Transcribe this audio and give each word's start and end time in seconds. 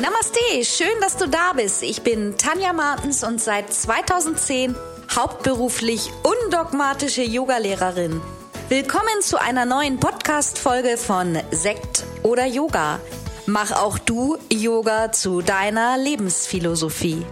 Namaste, 0.00 0.64
schön, 0.64 0.98
dass 1.02 1.18
du 1.18 1.28
da 1.28 1.52
bist. 1.54 1.82
Ich 1.82 2.00
bin 2.00 2.38
Tanja 2.38 2.72
Martens 2.72 3.22
und 3.22 3.38
seit 3.38 3.70
2010 3.70 4.74
hauptberuflich 5.14 6.10
undogmatische 6.22 7.22
Yogalehrerin. 7.22 8.22
Willkommen 8.70 9.20
zu 9.20 9.38
einer 9.38 9.66
neuen 9.66 10.00
Podcast-Folge 10.00 10.96
von 10.96 11.38
Sekt 11.50 12.04
oder 12.22 12.46
Yoga. 12.46 12.98
Mach 13.44 13.72
auch 13.72 13.98
du 13.98 14.38
Yoga 14.50 15.12
zu 15.12 15.42
deiner 15.42 15.98
Lebensphilosophie. 15.98 17.26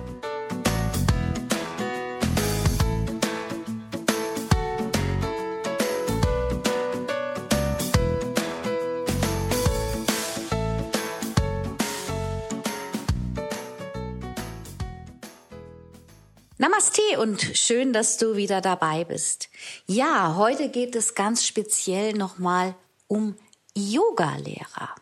Und 17.19 17.43
schön, 17.55 17.93
dass 17.93 18.17
du 18.17 18.37
wieder 18.37 18.61
dabei 18.61 19.05
bist. 19.05 19.49
Ja, 19.87 20.37
heute 20.37 20.69
geht 20.69 20.97
es 20.97 21.15
ganz 21.15 21.45
speziell 21.47 22.15
nochmal 22.15 22.75
um 23.07 23.37
Yogalehrer. 23.75 24.95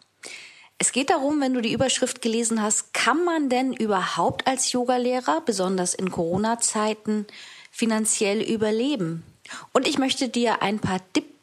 Es 0.79 0.93
geht 0.93 1.11
darum, 1.11 1.41
wenn 1.41 1.55
du 1.55 1.61
die 1.61 1.73
Überschrift 1.73 2.21
gelesen 2.21 2.61
hast, 2.61 2.93
kann 2.93 3.25
man 3.25 3.49
denn 3.49 3.73
überhaupt 3.73 4.47
als 4.47 4.73
Yogalehrer, 4.73 5.41
besonders 5.41 5.95
in 5.95 6.11
Corona-Zeiten, 6.11 7.27
finanziell 7.71 8.43
überleben? 8.43 9.23
Und 9.73 9.87
ich 9.87 9.99
möchte 9.99 10.29
dir 10.29 10.63
ein 10.63 10.81
paar 10.81 11.01
Tipps 11.13 11.36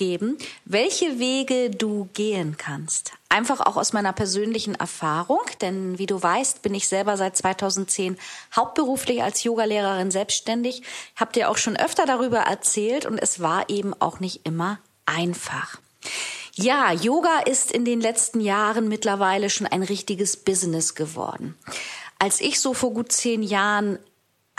geben, 0.00 0.38
welche 0.64 1.18
Wege 1.18 1.68
du 1.68 2.08
gehen 2.14 2.56
kannst. 2.56 3.12
Einfach 3.28 3.60
auch 3.60 3.76
aus 3.76 3.92
meiner 3.92 4.14
persönlichen 4.14 4.74
Erfahrung, 4.74 5.42
denn 5.60 5.98
wie 5.98 6.06
du 6.06 6.20
weißt, 6.20 6.62
bin 6.62 6.74
ich 6.74 6.88
selber 6.88 7.18
seit 7.18 7.36
2010 7.36 8.16
hauptberuflich 8.56 9.22
als 9.22 9.44
Yogalehrerin 9.44 10.10
selbstständig, 10.10 10.82
Hab 11.16 11.34
dir 11.34 11.50
auch 11.50 11.58
schon 11.58 11.76
öfter 11.76 12.06
darüber 12.06 12.38
erzählt 12.38 13.04
und 13.04 13.18
es 13.18 13.40
war 13.40 13.68
eben 13.68 13.92
auch 14.00 14.20
nicht 14.20 14.40
immer 14.44 14.78
einfach. 15.04 15.78
Ja, 16.54 16.92
Yoga 16.92 17.40
ist 17.40 17.70
in 17.70 17.84
den 17.84 18.00
letzten 18.00 18.40
Jahren 18.40 18.88
mittlerweile 18.88 19.50
schon 19.50 19.66
ein 19.66 19.82
richtiges 19.82 20.38
Business 20.38 20.94
geworden. 20.94 21.56
Als 22.18 22.40
ich 22.40 22.58
so 22.58 22.72
vor 22.72 22.94
gut 22.94 23.12
zehn 23.12 23.42
Jahren 23.42 23.98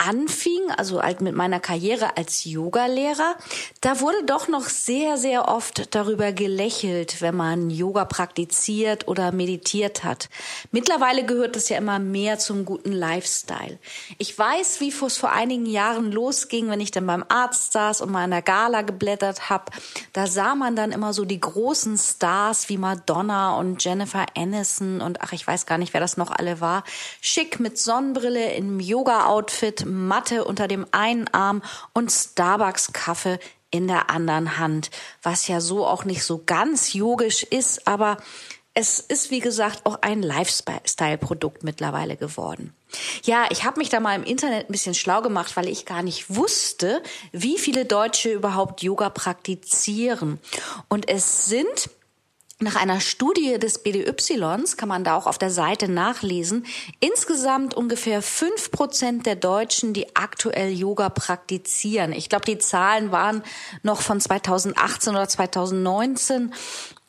anfing, 0.06 0.70
also 0.76 1.02
halt 1.02 1.20
mit 1.20 1.34
meiner 1.34 1.60
Karriere 1.60 2.16
als 2.16 2.44
Yogalehrer, 2.44 3.36
da 3.80 4.00
wurde 4.00 4.24
doch 4.24 4.48
noch 4.48 4.64
sehr, 4.64 5.16
sehr 5.16 5.48
oft 5.48 5.94
darüber 5.94 6.32
gelächelt, 6.32 7.20
wenn 7.20 7.36
man 7.36 7.70
Yoga 7.70 8.04
praktiziert 8.04 9.06
oder 9.08 9.32
meditiert 9.32 10.04
hat. 10.04 10.28
Mittlerweile 10.70 11.24
gehört 11.24 11.56
das 11.56 11.68
ja 11.68 11.78
immer 11.78 11.98
mehr 11.98 12.38
zum 12.38 12.64
guten 12.64 12.92
Lifestyle. 12.92 13.78
Ich 14.18 14.36
weiß, 14.36 14.80
wie 14.80 14.88
es 14.88 15.16
vor 15.16 15.32
einigen 15.32 15.66
Jahren 15.66 16.10
losging, 16.10 16.68
wenn 16.68 16.80
ich 16.80 16.90
dann 16.90 17.06
beim 17.06 17.24
Arzt 17.28 17.72
saß 17.72 18.00
und 18.00 18.10
mal 18.10 18.24
in 18.24 18.30
der 18.30 18.42
Gala 18.42 18.82
geblättert 18.82 19.50
habe. 19.50 19.72
Da 20.12 20.26
sah 20.26 20.54
man 20.54 20.76
dann 20.76 20.92
immer 20.92 21.12
so 21.12 21.24
die 21.24 21.40
großen 21.40 21.96
Stars 21.96 22.68
wie 22.68 22.78
Madonna 22.78 23.56
und 23.56 23.82
Jennifer 23.82 24.26
Aniston 24.36 25.00
und 25.00 25.20
ach, 25.20 25.32
ich 25.32 25.46
weiß 25.46 25.66
gar 25.66 25.78
nicht, 25.78 25.94
wer 25.94 26.00
das 26.00 26.16
noch 26.16 26.30
alle 26.30 26.60
war. 26.60 26.84
Schick 27.20 27.60
mit 27.60 27.78
Sonnenbrille 27.78 28.52
im 28.54 28.80
Yoga-Outfit 28.80 29.91
Matte 29.92 30.44
unter 30.44 30.68
dem 30.68 30.86
einen 30.92 31.28
Arm 31.28 31.62
und 31.92 32.10
Starbucks-Kaffee 32.10 33.38
in 33.70 33.88
der 33.88 34.10
anderen 34.10 34.58
Hand, 34.58 34.90
was 35.22 35.48
ja 35.48 35.60
so 35.60 35.86
auch 35.86 36.04
nicht 36.04 36.24
so 36.24 36.42
ganz 36.44 36.92
yogisch 36.92 37.42
ist, 37.42 37.86
aber 37.86 38.18
es 38.74 39.00
ist, 39.00 39.30
wie 39.30 39.40
gesagt, 39.40 39.84
auch 39.84 39.98
ein 40.00 40.22
Lifestyle-Produkt 40.22 41.62
mittlerweile 41.62 42.16
geworden. 42.16 42.74
Ja, 43.22 43.46
ich 43.50 43.64
habe 43.64 43.78
mich 43.78 43.90
da 43.90 44.00
mal 44.00 44.16
im 44.16 44.24
Internet 44.24 44.68
ein 44.68 44.72
bisschen 44.72 44.94
schlau 44.94 45.20
gemacht, 45.20 45.56
weil 45.56 45.68
ich 45.68 45.84
gar 45.84 46.02
nicht 46.02 46.34
wusste, 46.34 47.02
wie 47.32 47.58
viele 47.58 47.84
Deutsche 47.84 48.32
überhaupt 48.32 48.82
Yoga 48.82 49.10
praktizieren. 49.10 50.40
Und 50.88 51.08
es 51.08 51.46
sind 51.46 51.90
nach 52.62 52.76
einer 52.76 53.00
Studie 53.00 53.58
des 53.58 53.82
BDYs 53.82 54.76
kann 54.76 54.88
man 54.88 55.04
da 55.04 55.16
auch 55.16 55.26
auf 55.26 55.38
der 55.38 55.50
Seite 55.50 55.88
nachlesen, 55.88 56.66
insgesamt 57.00 57.74
ungefähr 57.74 58.22
fünf 58.22 58.70
Prozent 58.70 59.26
der 59.26 59.36
Deutschen, 59.36 59.92
die 59.92 60.16
aktuell 60.16 60.72
Yoga 60.72 61.08
praktizieren. 61.08 62.12
Ich 62.12 62.28
glaube, 62.28 62.44
die 62.44 62.58
Zahlen 62.58 63.12
waren 63.12 63.42
noch 63.82 64.00
von 64.00 64.20
2018 64.20 65.12
oder 65.14 65.28
2019 65.28 66.54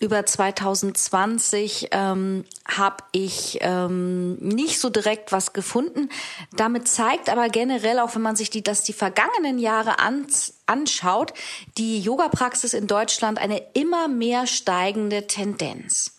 über 0.04 0.26
2020 0.26 1.88
ähm, 1.92 2.44
habe 2.68 2.98
ich 3.14 3.60
ähm, 3.62 4.36
nicht 4.36 4.80
so 4.80 4.90
direkt 4.90 5.32
was 5.32 5.54
gefunden. 5.54 6.10
Damit 6.56 6.90
zeigt 6.90 7.30
aber 7.30 7.48
generell, 7.48 8.00
auch 8.00 8.14
wenn 8.14 8.22
man 8.22 8.36
sich 8.36 8.50
die, 8.50 8.62
das 8.62 8.84
die 8.84 8.92
vergangenen 8.92 9.60
Jahre 9.60 10.00
an, 10.00 10.28
anschaut, 10.66 11.34
die 11.78 12.02
Yoga-Praxis 12.02 12.74
in 12.74 12.86
Deutschland 12.86 13.40
eine 13.40 13.64
immer 13.74 14.10
mehr 14.10 14.46
steigende 14.46 15.26
Tendenz. 15.28 16.12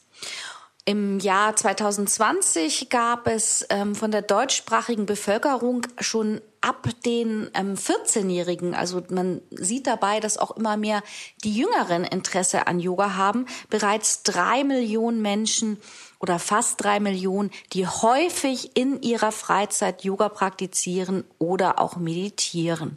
Im 0.86 1.18
Jahr 1.18 1.54
2020 1.54 2.88
gab 2.88 3.26
es 3.26 3.66
ähm, 3.68 3.94
von 3.94 4.10
der 4.10 4.22
deutschsprachigen 4.22 5.04
Bevölkerung 5.04 5.86
schon 6.00 6.40
ab 6.64 6.88
den 7.04 7.50
ähm, 7.52 7.74
14-Jährigen, 7.74 8.74
also 8.74 9.02
man 9.10 9.42
sieht 9.50 9.86
dabei, 9.86 10.18
dass 10.18 10.38
auch 10.38 10.52
immer 10.52 10.78
mehr 10.78 11.02
die 11.44 11.54
Jüngeren 11.54 12.04
Interesse 12.04 12.66
an 12.66 12.80
Yoga 12.80 13.16
haben, 13.16 13.44
bereits 13.68 14.22
drei 14.22 14.64
Millionen 14.64 15.20
Menschen 15.20 15.78
oder 16.20 16.38
fast 16.38 16.82
drei 16.82 17.00
Millionen, 17.00 17.50
die 17.74 17.86
häufig 17.86 18.76
in 18.76 19.02
ihrer 19.02 19.30
Freizeit 19.30 20.04
Yoga 20.04 20.30
praktizieren 20.30 21.24
oder 21.38 21.80
auch 21.80 21.96
meditieren. 21.96 22.96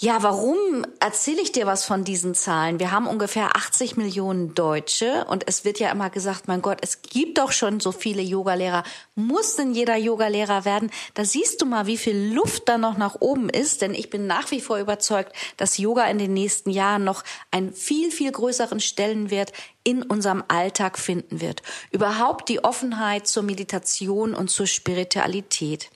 Ja, 0.00 0.24
warum 0.24 0.84
erzähle 0.98 1.40
ich 1.40 1.52
dir 1.52 1.66
was 1.68 1.84
von 1.84 2.02
diesen 2.02 2.34
Zahlen? 2.34 2.80
Wir 2.80 2.90
haben 2.90 3.06
ungefähr 3.06 3.54
80 3.54 3.96
Millionen 3.96 4.52
Deutsche 4.52 5.24
und 5.26 5.46
es 5.46 5.64
wird 5.64 5.78
ja 5.78 5.88
immer 5.92 6.10
gesagt, 6.10 6.48
mein 6.48 6.62
Gott, 6.62 6.78
es 6.82 7.02
gibt 7.02 7.38
doch 7.38 7.52
schon 7.52 7.78
so 7.78 7.92
viele 7.92 8.20
Yogalehrer. 8.20 8.82
Muss 9.14 9.54
denn 9.54 9.72
jeder 9.72 9.94
Yogalehrer 9.96 10.64
werden? 10.64 10.90
Da 11.14 11.24
siehst 11.24 11.62
du 11.62 11.66
mal, 11.66 11.86
wie 11.86 11.96
viel 11.96 12.34
Luft 12.34 12.68
da 12.68 12.76
noch 12.76 12.98
nach 12.98 13.20
oben 13.20 13.48
ist, 13.48 13.82
denn 13.82 13.94
ich 13.94 14.10
bin 14.10 14.26
nach 14.26 14.50
wie 14.50 14.60
vor 14.60 14.78
überzeugt, 14.78 15.32
dass 15.58 15.78
Yoga 15.78 16.06
in 16.06 16.18
den 16.18 16.34
nächsten 16.34 16.70
Jahren 16.70 17.04
noch 17.04 17.22
einen 17.52 17.72
viel, 17.72 18.10
viel 18.10 18.32
größeren 18.32 18.80
Stellenwert 18.80 19.52
in 19.84 20.02
unserem 20.02 20.42
Alltag 20.48 20.98
finden 20.98 21.40
wird. 21.40 21.62
Überhaupt 21.92 22.48
die 22.48 22.64
Offenheit 22.64 23.28
zur 23.28 23.44
Meditation 23.44 24.34
und 24.34 24.50
zur 24.50 24.66
Spiritualität. 24.66 25.90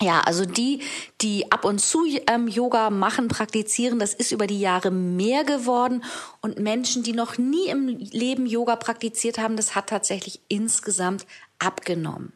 Ja, 0.00 0.20
also 0.20 0.44
die, 0.44 0.82
die 1.20 1.50
ab 1.50 1.64
und 1.64 1.80
zu 1.80 2.06
ähm, 2.28 2.46
Yoga 2.46 2.88
machen, 2.90 3.26
praktizieren, 3.26 3.98
das 3.98 4.14
ist 4.14 4.30
über 4.30 4.46
die 4.46 4.60
Jahre 4.60 4.92
mehr 4.92 5.42
geworden. 5.42 6.04
Und 6.40 6.60
Menschen, 6.60 7.02
die 7.02 7.12
noch 7.12 7.36
nie 7.36 7.66
im 7.68 7.88
Leben 7.88 8.46
Yoga 8.46 8.76
praktiziert 8.76 9.38
haben, 9.38 9.56
das 9.56 9.74
hat 9.74 9.88
tatsächlich 9.88 10.40
insgesamt 10.46 11.26
abgenommen. 11.58 12.32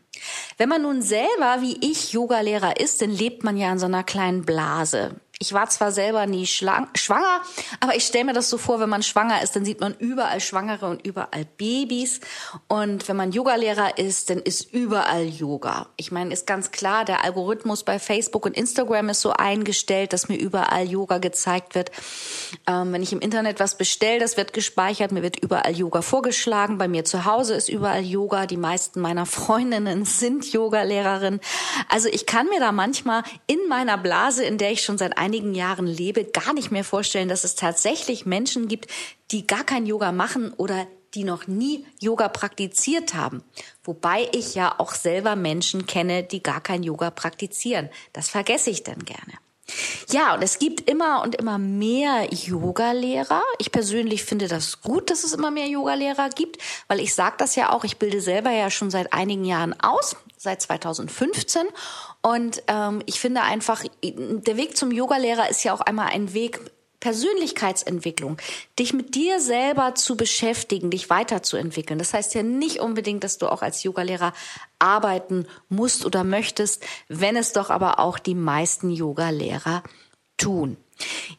Wenn 0.59 0.69
man 0.69 0.83
nun 0.83 1.03
selber, 1.03 1.59
wie 1.61 1.79
ich, 1.81 2.13
Yogalehrer 2.13 2.81
ist, 2.81 3.01
dann 3.01 3.11
lebt 3.11 3.45
man 3.45 3.57
ja 3.57 3.71
in 3.71 3.79
so 3.79 3.87
einer 3.87 4.03
kleinen 4.03 4.45
Blase. 4.45 5.15
Ich 5.43 5.53
war 5.53 5.69
zwar 5.69 5.91
selber 5.91 6.27
nie 6.27 6.47
schwanger, 6.47 7.43
aber 7.81 7.97
ich 7.97 8.05
stelle 8.05 8.27
mir 8.27 8.33
das 8.33 8.49
so 8.49 8.59
vor, 8.59 8.79
wenn 8.79 8.89
man 8.89 9.03
schwanger 9.03 9.43
ist, 9.43 9.57
dann 9.57 9.65
sieht 9.65 9.81
man 9.81 9.93
überall 9.99 10.39
Schwangere 10.39 10.87
und 10.87 11.05
überall 11.05 11.45
Babys. 11.57 12.21
Und 12.69 13.09
wenn 13.09 13.17
man 13.17 13.33
Yogalehrer 13.33 13.99
ist, 13.99 14.31
dann 14.31 14.39
ist 14.39 14.73
überall 14.73 15.25
Yoga. 15.25 15.89
Ich 15.97 16.13
meine, 16.13 16.33
ist 16.33 16.47
ganz 16.47 16.71
klar, 16.71 17.05
der 17.05 17.25
Algorithmus 17.25 17.83
bei 17.83 17.99
Facebook 17.99 18.47
und 18.47 18.57
Instagram 18.57 19.09
ist 19.09 19.21
so 19.21 19.33
eingestellt, 19.33 20.13
dass 20.13 20.29
mir 20.29 20.37
überall 20.37 20.89
Yoga 20.89 21.19
gezeigt 21.19 21.75
wird. 21.75 21.91
Ähm, 22.69 22.93
wenn 22.93 23.03
ich 23.03 23.13
im 23.13 23.19
Internet 23.19 23.59
was 23.59 23.77
bestelle, 23.77 24.21
das 24.21 24.37
wird 24.37 24.53
gespeichert, 24.53 25.11
mir 25.11 25.25
wird 25.25 25.41
überall 25.41 25.75
Yoga 25.75 26.03
vorgeschlagen. 26.03 26.79
Bei 26.79 26.87
mir 26.87 27.05
zu 27.05 27.25
Hause 27.25 27.55
ist 27.55 27.69
überall 27.69 28.05
Yoga. 28.05 28.47
Die 28.47 28.57
meisten 28.57 29.01
meiner 29.01 29.27
Freundinnen 29.27 30.05
sind 30.23 30.53
Yogalehrerin. 30.53 31.41
Also 31.89 32.09
ich 32.09 32.27
kann 32.27 32.47
mir 32.47 32.61
da 32.61 32.71
manchmal 32.71 33.25
in 33.49 33.59
meiner 33.69 33.99
Blase, 33.99 34.45
in 34.45 34.57
der 34.57 34.71
ich 34.71 34.85
schon 34.85 34.99
seit 34.99 35.19
einigen 35.33 35.55
Jahren 35.55 35.87
lebe, 35.87 36.27
gar 36.27 36.53
nicht 36.53 36.71
mehr 36.71 36.85
vorstellen, 36.85 37.31
dass 37.31 37.43
es 37.43 37.55
tatsächlich 37.55 38.27
Menschen 38.27 38.69
gibt, 38.69 38.91
die 39.31 39.47
gar 39.47 39.65
kein 39.65 39.87
Yoga 39.87 40.13
machen 40.13 40.53
oder 40.53 40.87
die 41.15 41.25
noch 41.25 41.47
nie 41.47 41.87
Yoga 42.01 42.29
praktiziert 42.29 43.15
haben. 43.15 43.43
Wobei 43.83 44.29
ich 44.33 44.55
ja 44.55 44.75
auch 44.77 44.93
selber 44.93 45.35
Menschen 45.35 45.87
kenne, 45.87 46.23
die 46.23 46.43
gar 46.43 46.61
kein 46.61 46.83
Yoga 46.83 47.11
praktizieren. 47.11 47.89
Das 48.13 48.29
vergesse 48.29 48.69
ich 48.69 48.83
dann 48.83 49.07
gerne. 49.07 49.33
Ja, 50.11 50.35
und 50.35 50.43
es 50.43 50.59
gibt 50.59 50.91
immer 50.91 51.23
und 51.23 51.35
immer 51.37 51.57
mehr 51.57 52.29
Yogalehrer. 52.31 53.43
Ich 53.59 53.73
persönlich 53.73 54.25
finde 54.25 54.49
das 54.49 54.83
gut, 54.83 55.09
dass 55.09 55.25
es 55.25 55.33
immer 55.33 55.51
mehr 55.51 55.67
Yogalehrer 55.67 56.29
gibt, 56.29 56.59
weil 56.89 57.01
ich 57.01 57.15
sage 57.15 57.37
das 57.39 57.57
ja 57.57 57.73
auch, 57.73 57.85
ich 57.85 57.97
bilde 57.97 58.21
selber 58.21 58.51
ja 58.51 58.71
schon 58.71 58.91
seit 58.91 59.15
einigen 59.15 59.47
Jahren 59.47 59.79
aus, 59.81 60.17
seit 60.37 60.61
2015 60.61 61.63
und 62.23 62.63
ähm, 62.69 63.03
ich 63.07 63.21
finde 63.21 63.43
einfach, 63.43 63.85
der 64.03 64.57
Weg 64.57 64.77
zum 64.77 64.93
Yogalehrer 64.93 65.51
ist 65.51 65.65
ja 65.65 65.75
auch 65.75 65.81
einmal 65.81 66.09
ein 66.09 66.33
Weg 66.35 66.61
Persönlichkeitsentwicklung, 67.01 68.37
dich 68.79 68.93
mit 68.93 69.17
dir 69.17 69.41
selber 69.41 69.97
zu 69.97 70.17
beschäftigen, 70.17 70.93
dich 70.93 71.11
weiterzuentwickeln. 71.11 71.99
Das 71.99 72.15
heißt 72.15 72.33
ja 72.35 72.45
nicht 72.45 72.79
unbedingt, 72.79 73.25
dass 73.25 73.39
du 73.39 73.49
auch 73.49 73.61
als 73.61 73.83
Yogalehrer 73.83 74.33
arbeiten 74.79 75.49
musst 75.69 76.07
oder 76.07 76.23
möchtest, 76.23 76.85
wenn 77.09 77.35
es 77.35 77.53
doch 77.53 77.71
aber 77.71 77.99
auch 77.99 78.21
die 78.21 78.37
meisten 78.37 78.89
Yogalehrer 78.89 79.83
tun. 80.37 80.77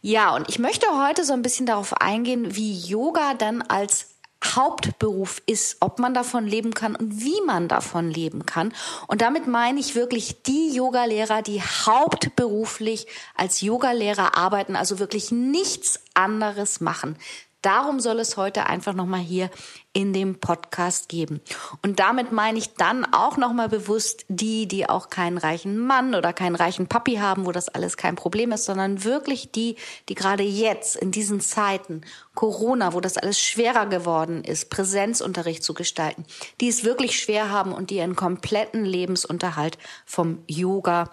Ja, 0.02 0.36
und 0.36 0.50
ich 0.50 0.60
möchte 0.60 0.86
heute 1.02 1.24
so 1.24 1.32
ein 1.32 1.42
bisschen 1.42 1.66
darauf 1.66 1.94
eingehen, 1.94 2.58
wie 2.58 2.78
Yoga 2.78 3.34
dann 3.34 3.62
als 3.62 4.13
Hauptberuf 4.44 5.42
ist, 5.46 5.78
ob 5.80 6.00
man 6.00 6.14
davon 6.14 6.46
leben 6.46 6.74
kann 6.74 6.96
und 6.96 7.22
wie 7.22 7.42
man 7.46 7.68
davon 7.68 8.10
leben 8.10 8.46
kann. 8.46 8.74
Und 9.08 9.22
damit 9.22 9.48
meine 9.48 9.80
ich 9.80 9.96
wirklich 9.96 10.44
die 10.44 10.74
Yogalehrer, 10.74 11.42
die 11.42 11.62
hauptberuflich 11.62 13.08
als 13.36 13.62
Yogalehrer 13.62 14.38
arbeiten, 14.38 14.76
also 14.76 15.00
wirklich 15.00 15.32
nichts 15.32 16.00
anderes 16.14 16.82
machen. 16.82 17.18
Darum 17.64 18.02
soll 18.02 18.20
es 18.20 18.36
heute 18.36 18.66
einfach 18.66 18.94
nochmal 18.94 19.22
hier 19.22 19.50
in 19.94 20.12
dem 20.12 20.42
Podcast 20.42 21.08
geben. 21.08 21.40
Und 21.82 22.00
damit 22.02 22.34
meine 22.34 22.58
ich 22.58 22.74
dann 22.74 23.06
auch 23.14 23.38
nochmal 23.38 23.70
bewusst 23.70 24.26
die, 24.28 24.68
die 24.68 24.90
auch 24.90 25.10
keinen 25.10 25.38
reichen 25.38 25.80
Mann 25.80 26.14
oder 26.14 26.34
keinen 26.34 26.58
reichen 26.58 26.88
Papi 26.88 27.16
haben, 27.16 27.46
wo 27.46 27.54
das 27.54 27.70
alles 27.70 27.96
kein 27.96 28.18
Problem 28.18 28.52
ist, 28.52 28.66
sondern 28.66 29.06
wirklich 29.06 29.52
die, 29.52 29.78
die 30.10 30.14
gerade 30.14 30.44
jetzt 30.44 30.98
in 30.98 31.12
diesen 31.12 31.40
Zeiten 31.40 32.02
Corona, 32.36 32.92
wo 32.92 33.00
das 33.00 33.18
alles 33.18 33.40
schwerer 33.40 33.86
geworden 33.86 34.44
ist, 34.44 34.70
Präsenzunterricht 34.70 35.64
zu 35.64 35.74
gestalten, 35.74 36.26
die 36.60 36.68
es 36.68 36.84
wirklich 36.84 37.18
schwer 37.18 37.50
haben 37.50 37.72
und 37.72 37.92
die 37.92 37.96
ihren 37.96 38.18
kompletten 38.18 38.84
Lebensunterhalt 38.84 39.78
vom 40.06 40.44
Yoga 40.48 41.10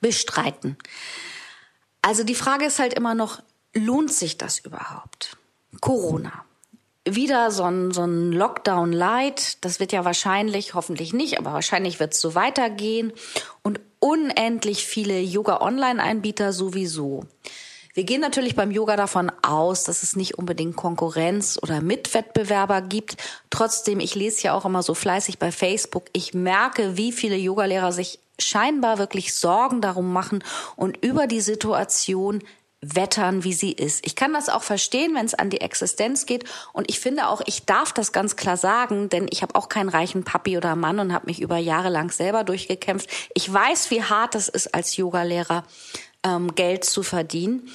bestreiten. 0.00 0.76
Also 2.02 2.24
die 2.24 2.34
Frage 2.34 2.64
ist 2.64 2.80
halt 2.80 2.94
immer 2.94 3.14
noch, 3.14 3.40
lohnt 3.72 4.12
sich 4.12 4.36
das 4.36 4.58
überhaupt? 4.58 5.36
Corona. 5.86 6.44
Wieder 7.04 7.52
so 7.52 7.62
ein, 7.62 7.92
so 7.92 8.02
ein 8.02 8.32
Lockdown 8.32 8.92
Light. 8.92 9.64
Das 9.64 9.78
wird 9.78 9.92
ja 9.92 10.04
wahrscheinlich, 10.04 10.74
hoffentlich 10.74 11.12
nicht, 11.12 11.38
aber 11.38 11.52
wahrscheinlich 11.52 12.00
wird 12.00 12.14
es 12.14 12.20
so 12.20 12.34
weitergehen. 12.34 13.12
Und 13.62 13.78
unendlich 14.00 14.84
viele 14.84 15.20
Yoga-Online-Anbieter 15.20 16.52
sowieso. 16.52 17.22
Wir 17.94 18.02
gehen 18.02 18.20
natürlich 18.20 18.56
beim 18.56 18.72
Yoga 18.72 18.96
davon 18.96 19.30
aus, 19.42 19.84
dass 19.84 20.02
es 20.02 20.16
nicht 20.16 20.36
unbedingt 20.36 20.74
Konkurrenz 20.74 21.56
oder 21.62 21.80
Mitwettbewerber 21.80 22.82
gibt. 22.82 23.16
Trotzdem, 23.50 24.00
ich 24.00 24.16
lese 24.16 24.42
ja 24.42 24.54
auch 24.54 24.64
immer 24.64 24.82
so 24.82 24.92
fleißig 24.92 25.38
bei 25.38 25.52
Facebook. 25.52 26.06
Ich 26.12 26.34
merke, 26.34 26.96
wie 26.96 27.12
viele 27.12 27.36
Yogalehrer 27.36 27.92
sich 27.92 28.18
scheinbar 28.38 28.98
wirklich 28.98 29.34
Sorgen 29.34 29.80
darum 29.80 30.12
machen 30.12 30.42
und 30.74 30.96
über 31.04 31.26
die 31.26 31.40
Situation 31.40 32.42
wettern, 32.80 33.42
wie 33.42 33.52
sie 33.52 33.72
ist. 33.72 34.06
Ich 34.06 34.16
kann 34.16 34.32
das 34.32 34.48
auch 34.48 34.62
verstehen, 34.62 35.14
wenn 35.14 35.26
es 35.26 35.34
an 35.34 35.50
die 35.50 35.60
Existenz 35.60 36.26
geht. 36.26 36.44
Und 36.72 36.90
ich 36.90 37.00
finde 37.00 37.28
auch, 37.28 37.40
ich 37.46 37.64
darf 37.64 37.92
das 37.92 38.12
ganz 38.12 38.36
klar 38.36 38.56
sagen, 38.56 39.08
denn 39.08 39.26
ich 39.30 39.42
habe 39.42 39.54
auch 39.54 39.68
keinen 39.68 39.88
reichen 39.88 40.24
Papi 40.24 40.56
oder 40.56 40.76
Mann 40.76 40.98
und 40.98 41.12
habe 41.12 41.26
mich 41.26 41.40
über 41.40 41.56
Jahre 41.56 41.88
lang 41.88 42.10
selber 42.10 42.44
durchgekämpft. 42.44 43.08
Ich 43.34 43.52
weiß, 43.52 43.90
wie 43.90 44.02
hart 44.02 44.34
es 44.34 44.48
ist, 44.48 44.74
als 44.74 44.96
Yogalehrer 44.96 45.64
ähm, 46.22 46.54
Geld 46.54 46.84
zu 46.84 47.02
verdienen. 47.02 47.68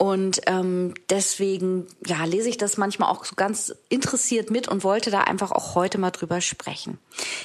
Und 0.00 0.42
ähm, 0.46 0.94
deswegen 1.10 1.88
ja, 2.06 2.24
lese 2.24 2.48
ich 2.48 2.56
das 2.56 2.76
manchmal 2.76 3.10
auch 3.10 3.24
so 3.24 3.34
ganz 3.34 3.74
interessiert 3.88 4.48
mit 4.48 4.68
und 4.68 4.84
wollte 4.84 5.10
da 5.10 5.22
einfach 5.22 5.50
auch 5.50 5.74
heute 5.74 5.98
mal 5.98 6.12
drüber 6.12 6.40
sprechen. 6.40 6.98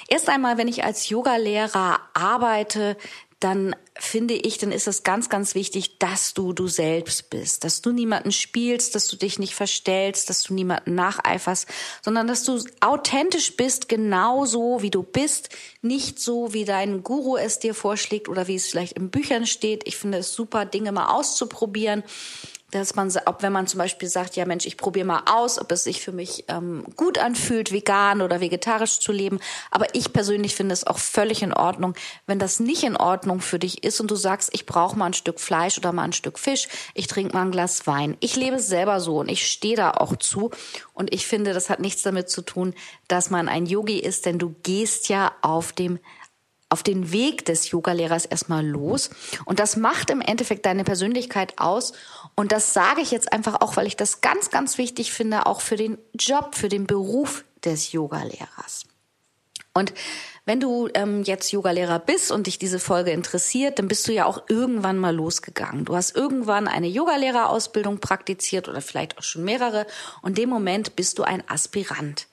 Erst 0.07 0.29
einmal, 0.29 0.59
wenn 0.59 0.67
ich 0.67 0.83
als 0.83 1.09
Yogalehrer 1.09 1.99
arbeite, 2.13 2.95
dann 3.43 3.75
finde 3.95 4.33
ich, 4.33 4.57
dann 4.57 4.71
ist 4.71 4.87
es 4.87 5.03
ganz, 5.03 5.29
ganz 5.29 5.53
wichtig, 5.53 5.99
dass 5.99 6.33
du 6.33 6.53
du 6.53 6.67
selbst 6.67 7.29
bist, 7.29 7.63
dass 7.63 7.81
du 7.81 7.91
niemanden 7.91 8.31
spielst, 8.31 8.95
dass 8.95 9.07
du 9.07 9.17
dich 9.17 9.37
nicht 9.37 9.53
verstellst, 9.53 10.29
dass 10.29 10.43
du 10.43 10.53
niemanden 10.53 10.95
nacheiferst, 10.95 11.67
sondern 12.01 12.27
dass 12.27 12.43
du 12.43 12.63
authentisch 12.79 13.55
bist, 13.57 13.89
genauso 13.89 14.81
wie 14.81 14.89
du 14.91 15.03
bist, 15.03 15.49
nicht 15.81 16.19
so 16.19 16.53
wie 16.53 16.65
dein 16.65 17.03
Guru 17.03 17.35
es 17.35 17.59
dir 17.59 17.75
vorschlägt 17.75 18.29
oder 18.29 18.47
wie 18.47 18.55
es 18.55 18.67
vielleicht 18.67 18.93
in 18.93 19.09
Büchern 19.09 19.45
steht. 19.45 19.87
Ich 19.87 19.97
finde 19.97 20.19
es 20.19 20.33
super, 20.33 20.65
Dinge 20.65 20.91
mal 20.91 21.13
auszuprobieren 21.13 22.03
dass 22.79 22.95
man, 22.95 23.11
ob 23.25 23.43
wenn 23.43 23.53
man 23.53 23.67
zum 23.67 23.77
Beispiel 23.77 24.09
sagt, 24.09 24.35
ja 24.35 24.45
Mensch, 24.45 24.65
ich 24.65 24.77
probiere 24.77 25.05
mal 25.05 25.23
aus, 25.25 25.59
ob 25.59 25.71
es 25.71 25.83
sich 25.83 26.01
für 26.01 26.11
mich 26.11 26.45
ähm, 26.47 26.85
gut 26.95 27.17
anfühlt, 27.17 27.71
vegan 27.71 28.21
oder 28.21 28.41
vegetarisch 28.41 28.99
zu 28.99 29.11
leben. 29.11 29.39
Aber 29.71 29.87
ich 29.93 30.13
persönlich 30.13 30.55
finde 30.55 30.73
es 30.73 30.85
auch 30.85 30.97
völlig 30.97 31.43
in 31.43 31.53
Ordnung, 31.53 31.93
wenn 32.25 32.39
das 32.39 32.59
nicht 32.59 32.83
in 32.83 32.97
Ordnung 32.97 33.41
für 33.41 33.59
dich 33.59 33.83
ist 33.83 34.01
und 34.01 34.09
du 34.09 34.15
sagst, 34.15 34.49
ich 34.53 34.65
brauche 34.65 34.97
mal 34.97 35.07
ein 35.07 35.13
Stück 35.13 35.39
Fleisch 35.39 35.77
oder 35.77 35.91
mal 35.91 36.03
ein 36.03 36.13
Stück 36.13 36.39
Fisch, 36.39 36.67
ich 36.93 37.07
trinke 37.07 37.33
mal 37.33 37.43
ein 37.43 37.51
Glas 37.51 37.85
Wein. 37.87 38.17
Ich 38.19 38.35
lebe 38.35 38.59
selber 38.59 38.99
so 38.99 39.19
und 39.19 39.29
ich 39.29 39.47
stehe 39.47 39.75
da 39.75 39.91
auch 39.91 40.15
zu. 40.15 40.51
Und 40.93 41.13
ich 41.13 41.27
finde, 41.27 41.53
das 41.53 41.69
hat 41.69 41.79
nichts 41.79 42.01
damit 42.01 42.29
zu 42.29 42.41
tun, 42.41 42.73
dass 43.07 43.29
man 43.29 43.49
ein 43.49 43.65
Yogi 43.65 43.99
ist, 43.99 44.25
denn 44.25 44.39
du 44.39 44.55
gehst 44.63 45.09
ja 45.09 45.31
auf 45.41 45.73
dem 45.73 45.99
auf 46.73 46.81
den 46.81 47.11
Weg 47.11 47.45
des 47.45 47.69
Yogalehrers 47.69 48.25
erstmal 48.25 48.65
los. 48.65 49.11
Und 49.45 49.59
das 49.59 49.77
macht 49.77 50.09
im 50.09 50.21
Endeffekt 50.21 50.65
deine 50.65 50.83
Persönlichkeit 50.83 51.59
aus. 51.59 51.93
Und 52.33 52.51
das 52.51 52.73
sage 52.73 53.01
ich 53.01 53.11
jetzt 53.11 53.31
einfach 53.31 53.61
auch, 53.61 53.77
weil 53.77 53.85
ich 53.85 53.95
das 53.95 54.21
ganz, 54.21 54.49
ganz 54.49 54.79
wichtig 54.79 55.13
finde, 55.13 55.45
auch 55.45 55.61
für 55.61 55.75
den 55.75 55.99
Job, 56.15 56.55
für 56.55 56.69
den 56.69 56.87
Beruf 56.87 57.45
des 57.63 57.91
Yogalehrers. 57.91 58.85
Und 59.75 59.93
wenn 60.45 60.59
du 60.59 60.89
ähm, 60.95 61.23
jetzt 61.23 61.51
Yogalehrer 61.51 61.99
bist 61.99 62.31
und 62.31 62.47
dich 62.47 62.57
diese 62.57 62.79
Folge 62.79 63.11
interessiert, 63.11 63.77
dann 63.77 63.87
bist 63.87 64.07
du 64.07 64.11
ja 64.11 64.25
auch 64.25 64.43
irgendwann 64.49 64.97
mal 64.97 65.15
losgegangen. 65.15 65.85
Du 65.85 65.95
hast 65.95 66.15
irgendwann 66.15 66.67
eine 66.67 66.87
Yogalehrerausbildung 66.87 67.99
praktiziert 67.99 68.67
oder 68.67 68.81
vielleicht 68.81 69.17
auch 69.19 69.23
schon 69.23 69.43
mehrere 69.43 69.85
und 70.21 70.31
in 70.31 70.35
dem 70.35 70.49
Moment 70.49 70.95
bist 70.95 71.19
du 71.19 71.23
ein 71.23 71.47
Aspirant. 71.47 72.27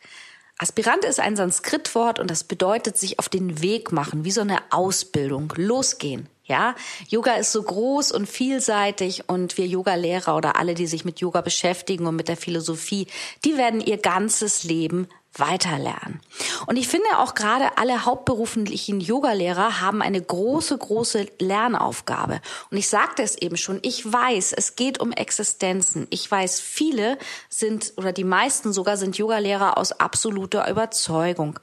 Aspirant 0.63 1.07
ist 1.07 1.21
ein 1.21 1.37
Sanskritwort 1.37 2.19
und 2.19 2.31
das 2.31 2.45
bedeutet 2.45 2.99
sich 2.99 3.19
auf 3.19 3.31
den 3.31 3.63
Weg 3.63 3.93
machen, 3.93 4.27
wie 4.27 4.31
so 4.31 4.43
eine 4.43 4.59
Ausbildung, 4.69 5.51
losgehen. 5.57 6.29
Ja, 6.45 6.75
Yoga 7.09 7.37
ist 7.37 7.53
so 7.53 7.63
groß 7.63 8.13
und 8.13 8.29
vielseitig 8.29 9.27
und 9.27 9.57
wir 9.57 9.67
Yoga-Lehrer 9.67 10.37
oder 10.37 10.57
alle, 10.57 10.75
die 10.75 10.87
sich 10.87 11.07
mit 11.07 11.21
Yoga 11.21 11.41
beschäftigen 11.41 12.07
und 12.07 12.15
mit 12.15 12.29
der 12.29 12.37
Philosophie, 12.37 13.07
die 13.43 13.57
werden 13.57 13.81
ihr 13.81 13.97
ganzes 13.97 14.63
Leben 14.63 15.09
weiterlernen. 15.37 16.21
Und 16.67 16.77
ich 16.77 16.89
finde 16.89 17.19
auch 17.19 17.35
gerade 17.35 17.79
alle 17.79 18.05
hauptberuflichen 18.05 19.01
Yogalehrer 19.01 19.81
haben 19.81 20.03
eine 20.03 20.21
große, 20.21 20.77
große 20.77 21.27
Lernaufgabe. 21.39 22.41
Und 22.71 22.77
ich 22.77 22.89
sagte 22.89 23.23
es 23.23 23.37
eben 23.37 23.57
schon, 23.57 23.79
ich 23.83 24.11
weiß, 24.11 24.53
es 24.53 24.75
geht 24.75 25.01
um 25.01 25.13
Existenzen. 25.13 26.09
Ich 26.11 26.29
weiß, 26.29 26.61
viele 26.61 27.17
sind 27.49 27.93
oder 27.97 28.13
die 28.13 28.25
meisten 28.25 28.73
sogar 28.73 28.97
sind 28.97 29.19
Yogalehrer 29.19 29.79
aus 29.79 29.93
absoluter 29.93 30.69
Überzeugung. 30.69 31.59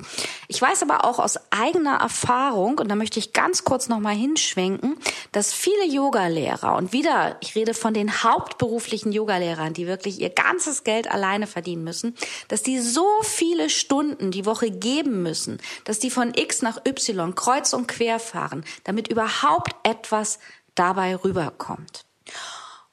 Ich 0.47 0.61
weiß 0.61 0.83
aber 0.83 1.03
auch 1.03 1.19
aus 1.19 1.37
eigener 1.51 1.97
Erfahrung, 1.97 2.79
und 2.79 2.89
da 2.89 2.95
möchte 2.95 3.19
ich 3.19 3.33
ganz 3.33 3.65
kurz 3.65 3.89
nochmal 3.89 4.15
hinschwenken, 4.15 4.97
dass 5.33 5.53
viele 5.53 5.85
Yogalehrer, 5.85 6.75
und 6.75 6.93
wieder, 6.93 7.35
ich 7.41 7.55
rede 7.55 7.73
von 7.73 7.93
den 7.93 8.23
hauptberuflichen 8.23 9.11
Yogalehrern, 9.11 9.73
die 9.73 9.87
wirklich 9.87 10.21
ihr 10.21 10.29
ganzes 10.29 10.83
Geld 10.83 11.11
alleine 11.11 11.47
verdienen 11.47 11.83
müssen, 11.83 12.15
dass 12.47 12.63
die 12.63 12.79
so 12.79 13.07
viel 13.23 13.56
viele 13.57 13.69
Stunden 13.71 14.29
die 14.29 14.45
Woche 14.45 14.69
geben 14.69 15.23
müssen, 15.23 15.59
dass 15.83 15.97
die 15.97 16.11
von 16.11 16.31
X 16.35 16.61
nach 16.61 16.85
Y 16.85 17.33
kreuz 17.33 17.73
und 17.73 17.87
quer 17.87 18.19
fahren, 18.19 18.63
damit 18.83 19.07
überhaupt 19.07 19.75
etwas 19.81 20.37
dabei 20.75 21.15
rüberkommt. 21.15 22.05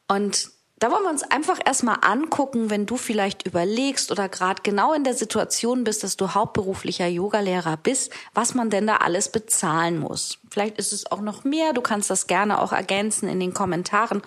Und 0.09 0.51
da 0.79 0.91
wollen 0.91 1.03
wir 1.03 1.11
uns 1.11 1.23
einfach 1.23 1.59
erstmal 1.65 1.99
angucken, 2.01 2.71
wenn 2.71 2.87
du 2.87 2.97
vielleicht 2.97 3.47
überlegst 3.47 4.11
oder 4.11 4.31
gerade 4.31 4.63
genau 4.63 4.95
in 4.95 5.05
der 5.05 5.15
Situation 5.15 5.85
bist, 5.85 6.03
dass 6.03 6.17
du 6.17 6.35
hauptberuflicher 6.35 7.07
Yogalehrer 7.07 7.77
bist, 7.77 8.11
was 8.33 8.55
man 8.55 8.71
denn 8.71 8.87
da 8.87 8.97
alles 8.97 9.31
bezahlen 9.31 9.99
muss. 9.99 10.39
Vielleicht 10.51 10.79
ist 10.79 10.93
es 10.93 11.11
auch 11.13 11.21
noch 11.21 11.45
mehr, 11.45 11.75
du 11.75 11.83
kannst 11.83 12.09
das 12.09 12.27
gerne 12.27 12.61
auch 12.61 12.73
ergänzen 12.73 13.29
in 13.29 13.39
den 13.39 13.53
Kommentaren. 13.53 14.23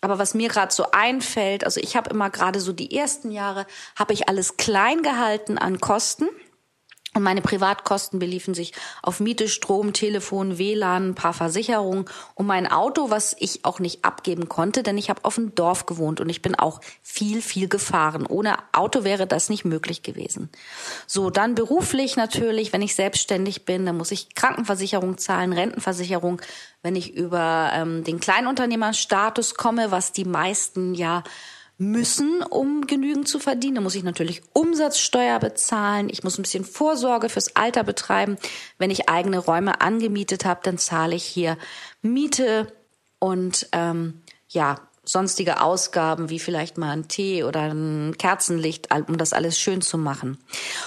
Aber 0.00 0.18
was 0.18 0.34
mir 0.34 0.48
gerade 0.48 0.72
so 0.72 0.90
einfällt, 0.92 1.64
also 1.64 1.80
ich 1.80 1.96
habe 1.96 2.10
immer 2.10 2.30
gerade 2.30 2.60
so 2.60 2.72
die 2.72 2.96
ersten 2.96 3.30
Jahre, 3.30 3.66
habe 3.96 4.12
ich 4.12 4.28
alles 4.28 4.56
klein 4.56 5.02
gehalten 5.02 5.58
an 5.58 5.80
Kosten. 5.80 6.28
Und 7.16 7.22
meine 7.22 7.40
Privatkosten 7.40 8.18
beliefen 8.18 8.52
sich 8.52 8.74
auf 9.00 9.20
Miete, 9.20 9.48
Strom, 9.48 9.94
Telefon, 9.94 10.58
WLAN, 10.58 11.08
ein 11.08 11.14
paar 11.14 11.32
Versicherungen 11.32 12.04
und 12.34 12.44
mein 12.44 12.70
Auto, 12.70 13.08
was 13.08 13.34
ich 13.38 13.64
auch 13.64 13.80
nicht 13.80 14.04
abgeben 14.04 14.50
konnte, 14.50 14.82
denn 14.82 14.98
ich 14.98 15.08
habe 15.08 15.24
auf 15.24 15.36
dem 15.36 15.54
Dorf 15.54 15.86
gewohnt 15.86 16.20
und 16.20 16.28
ich 16.28 16.42
bin 16.42 16.54
auch 16.54 16.82
viel, 17.00 17.40
viel 17.40 17.68
gefahren. 17.68 18.26
Ohne 18.26 18.56
Auto 18.72 19.02
wäre 19.02 19.26
das 19.26 19.48
nicht 19.48 19.64
möglich 19.64 20.02
gewesen. 20.02 20.50
So, 21.06 21.30
dann 21.30 21.54
beruflich 21.54 22.16
natürlich, 22.16 22.74
wenn 22.74 22.82
ich 22.82 22.94
selbstständig 22.94 23.64
bin, 23.64 23.86
dann 23.86 23.96
muss 23.96 24.10
ich 24.10 24.34
Krankenversicherung 24.34 25.16
zahlen, 25.16 25.54
Rentenversicherung. 25.54 26.42
Wenn 26.82 26.96
ich 26.96 27.14
über 27.14 27.70
ähm, 27.72 28.04
den 28.04 28.20
Kleinunternehmerstatus 28.20 29.54
komme, 29.54 29.90
was 29.90 30.12
die 30.12 30.26
meisten 30.26 30.94
ja 30.94 31.24
müssen, 31.78 32.42
um 32.42 32.86
genügend 32.86 33.28
zu 33.28 33.38
verdienen. 33.38 33.76
Da 33.76 33.80
muss 33.80 33.94
ich 33.94 34.02
natürlich 34.02 34.42
Umsatzsteuer 34.52 35.38
bezahlen. 35.38 36.08
Ich 36.08 36.24
muss 36.24 36.38
ein 36.38 36.42
bisschen 36.42 36.64
Vorsorge 36.64 37.28
fürs 37.28 37.54
Alter 37.54 37.84
betreiben. 37.84 38.38
Wenn 38.78 38.90
ich 38.90 39.08
eigene 39.08 39.38
Räume 39.38 39.80
angemietet 39.80 40.44
habe, 40.44 40.60
dann 40.62 40.78
zahle 40.78 41.14
ich 41.14 41.24
hier 41.24 41.58
Miete 42.00 42.72
und 43.18 43.68
ähm, 43.72 44.22
ja 44.48 44.85
sonstige 45.08 45.62
Ausgaben, 45.62 46.30
wie 46.30 46.40
vielleicht 46.40 46.78
mal 46.78 46.90
ein 46.90 47.08
Tee 47.08 47.44
oder 47.44 47.72
ein 47.72 48.16
Kerzenlicht, 48.18 48.88
um 49.08 49.16
das 49.16 49.32
alles 49.32 49.58
schön 49.58 49.80
zu 49.80 49.98
machen. 49.98 50.38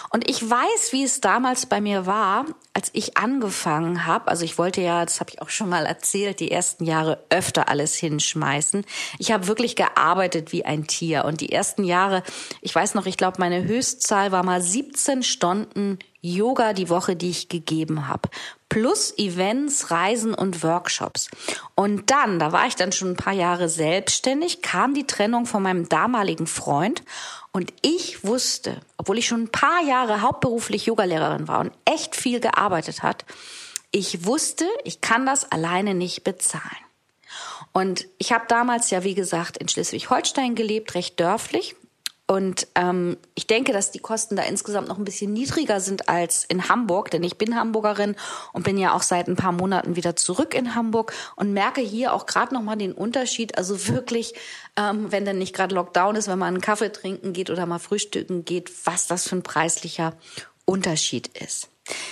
Und 0.10 0.30
ich 0.30 0.48
weiß, 0.48 0.92
wie 0.92 1.04
es 1.04 1.22
damals 1.22 1.66
bei 1.66 1.80
mir 1.80 2.06
war, 2.06 2.46
als 2.74 2.90
ich 2.94 3.18
angefangen 3.18 4.06
habe. 4.06 4.28
Also 4.28 4.44
ich 4.44 4.58
wollte 4.58 4.82
ja, 4.82 5.06
das 5.06 5.22
habe 5.22 5.32
ich 5.32 5.42
auch 5.42 5.50
schon 5.50 5.70
mal 5.70 5.86
erzählt, 5.86 6.42
die 6.42 6.52
ersten 6.52 6.84
Jahre 6.84 7.24
öfter 7.30 7.70
alles 7.70 7.96
hinschmeißen. 7.96 8.86
Ich 9.20 9.32
habe 9.32 9.48
wirklich 9.48 9.76
gearbeitet 9.78 10.52
wie 10.52 10.66
ein 10.66 10.86
Tier. 10.86 11.24
Und 11.24 11.40
die 11.40 11.52
ersten 11.52 11.86
Jahre, 11.86 12.24
ich 12.62 12.76
weiß 12.76 12.96
noch, 12.96 13.06
ich 13.06 13.18
glaube, 13.18 13.38
meine 13.40 13.64
Höchstzahl 13.64 14.34
war 14.34 14.44
mal 14.44 14.62
17 14.62 15.24
Stunden 15.24 15.98
Yoga 16.22 16.74
die 16.74 16.90
Woche, 16.90 17.16
die 17.16 17.30
ich 17.30 17.48
gegeben 17.48 18.08
habe. 18.10 18.30
Plus 18.70 19.18
Events, 19.18 19.92
Reisen 19.92 20.34
und 20.34 20.64
Workshops. 20.64 21.30
Und 21.76 22.12
dann, 22.12 22.40
da 22.40 22.52
war 22.52 22.68
ich 22.68 22.76
dann 22.76 22.92
schon 22.92 23.12
ein 23.12 23.18
paar 23.18 23.34
Jahre 23.34 23.68
selbstständig, 23.68 24.62
kam 24.62 24.94
die 24.94 25.08
Trennung 25.08 25.46
von 25.46 25.64
meinem 25.64 25.90
damaligen 25.90 26.48
Freund 26.48 27.04
und 27.52 27.74
ich 27.82 28.24
wusste, 28.24 28.80
obwohl 28.98 29.18
ich 29.18 29.28
schon 29.28 29.44
ein 29.44 29.52
paar 29.52 29.82
Jahre 29.84 30.22
hauptberuflich 30.22 30.86
Yogalehrerin 30.86 31.48
war 31.48 31.60
und 31.60 31.72
echt 31.86 32.16
viel 32.16 32.40
gearbeitet 32.40 33.02
hat, 33.02 33.26
ich 33.92 34.26
wusste, 34.26 34.68
ich 34.84 35.02
kann 35.02 35.26
das 35.26 35.52
alleine 35.52 35.96
nicht 35.96 36.24
bezahlen. 36.24 36.64
Und 37.72 38.08
ich 38.18 38.32
habe 38.32 38.46
damals 38.48 38.90
ja, 38.90 39.04
wie 39.04 39.16
gesagt, 39.16 39.58
in 39.58 39.68
Schleswig-Holstein 39.68 40.56
gelebt, 40.56 40.96
recht 40.96 41.20
dörflich. 41.20 41.76
Und 42.30 42.68
ähm, 42.76 43.18
ich 43.34 43.48
denke, 43.48 43.74
dass 43.74 43.90
die 43.90 43.98
Kosten 43.98 44.36
da 44.36 44.44
insgesamt 44.44 44.88
noch 44.88 45.00
ein 45.00 45.04
bisschen 45.04 45.34
niedriger 45.34 45.80
sind 45.80 46.10
als 46.10 46.46
in 46.46 46.70
Hamburg, 46.70 47.10
denn 47.10 47.24
ich 47.24 47.40
bin 47.40 47.56
Hamburgerin 47.56 48.16
und 48.54 48.64
bin 48.64 48.78
ja 48.78 48.94
auch 48.94 49.02
seit 49.02 49.28
ein 49.28 49.36
paar 49.36 49.52
Monaten 49.52 49.96
wieder 49.96 50.16
zurück 50.16 50.54
in 50.54 50.76
Hamburg 50.76 51.12
und 51.36 51.54
merke 51.54 51.82
hier 51.82 52.14
auch 52.14 52.28
gerade 52.28 52.54
noch 52.54 52.62
mal 52.62 52.76
den 52.76 52.94
Unterschied. 52.94 53.58
Also 53.58 53.88
wirklich, 53.88 54.36
ähm, 54.78 55.12
wenn 55.12 55.26
denn 55.26 55.40
nicht 55.40 55.56
gerade 55.56 55.74
Lockdown 55.74 56.16
ist, 56.18 56.28
wenn 56.28 56.38
man 56.38 56.50
einen 56.50 56.62
Kaffee 56.62 56.92
trinken 56.92 57.34
geht 57.34 57.50
oder 57.50 57.66
mal 57.66 57.80
frühstücken 57.80 58.46
geht, 58.46 58.72
was 58.86 59.08
das 59.08 59.28
für 59.28 59.38
ein 59.38 59.42
preislicher 59.42 60.14
Unterschied 60.66 61.30
ist. 61.30 61.68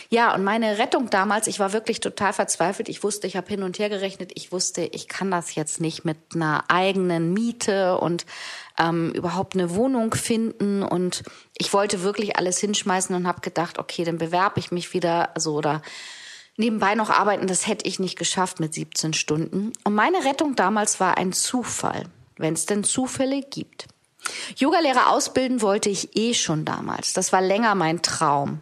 Ja, 0.10 0.34
und 0.34 0.44
meine 0.44 0.80
Rettung 0.80 1.10
damals, 1.10 1.48
ich 1.48 1.60
war 1.60 1.74
wirklich 1.74 2.00
total 2.00 2.34
verzweifelt. 2.34 2.90
Ich 2.90 3.04
wusste, 3.04 3.28
ich 3.28 3.36
habe 3.36 3.48
hin 3.48 3.64
und 3.64 3.78
her 3.80 3.90
gerechnet. 3.90 4.32
Ich 4.36 4.52
wusste, 4.52 4.82
ich 4.82 5.08
kann 5.08 5.30
das 5.30 5.56
jetzt 5.56 5.82
nicht 5.82 6.06
mit 6.06 6.18
einer 6.34 6.64
eigenen 6.70 7.34
Miete 7.34 7.98
und 8.00 8.26
ähm, 8.78 9.12
überhaupt 9.12 9.56
eine 9.56 9.76
Wohnung 9.76 10.14
finden. 10.14 10.84
Und 10.84 11.24
ich 11.58 11.74
wollte 11.74 12.04
wirklich 12.04 12.38
alles 12.38 12.60
hinschmeißen 12.60 13.16
und 13.16 13.28
habe 13.28 13.42
gedacht, 13.42 13.80
okay, 13.80 14.04
dann 14.04 14.18
bewerbe 14.18 14.60
ich 14.60 14.72
mich 14.72 14.94
wieder, 14.94 15.36
also 15.36 15.54
oder 15.56 15.82
nebenbei 16.58 16.96
noch 16.96 17.10
arbeiten. 17.10 17.48
Das 17.48 17.68
hätte 17.68 17.88
ich 17.88 18.00
nicht 18.00 18.18
geschafft 18.18 18.60
mit 18.60 18.74
17 18.74 19.14
Stunden. 19.14 19.74
Und 19.84 19.96
meine 19.96 20.26
Rettung 20.26 20.56
damals 20.56 21.00
war 21.00 21.18
ein 21.18 21.34
Zufall, 21.34 22.04
wenn 22.38 22.54
es 22.54 22.66
denn 22.66 22.84
Zufälle 22.84 23.42
gibt. 23.42 23.88
Yogalehrer 24.58 25.12
ausbilden 25.12 25.62
wollte 25.62 25.90
ich 25.90 26.18
eh 26.18 26.34
schon 26.34 26.66
damals. 26.66 27.14
Das 27.14 27.32
war 27.32 27.42
länger 27.42 27.76
mein 27.76 28.02
Traum. 28.02 28.60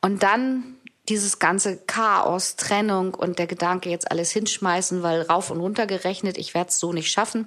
Und 0.00 0.22
dann 0.22 0.76
dieses 1.08 1.38
ganze 1.38 1.76
Chaos, 1.76 2.56
Trennung 2.56 3.14
und 3.14 3.38
der 3.38 3.46
Gedanke, 3.46 3.90
jetzt 3.90 4.10
alles 4.10 4.30
hinschmeißen, 4.32 5.02
weil 5.02 5.22
rauf 5.22 5.50
und 5.50 5.60
runter 5.60 5.86
gerechnet, 5.86 6.36
ich 6.36 6.54
werde 6.54 6.70
es 6.70 6.80
so 6.80 6.92
nicht 6.92 7.12
schaffen. 7.12 7.46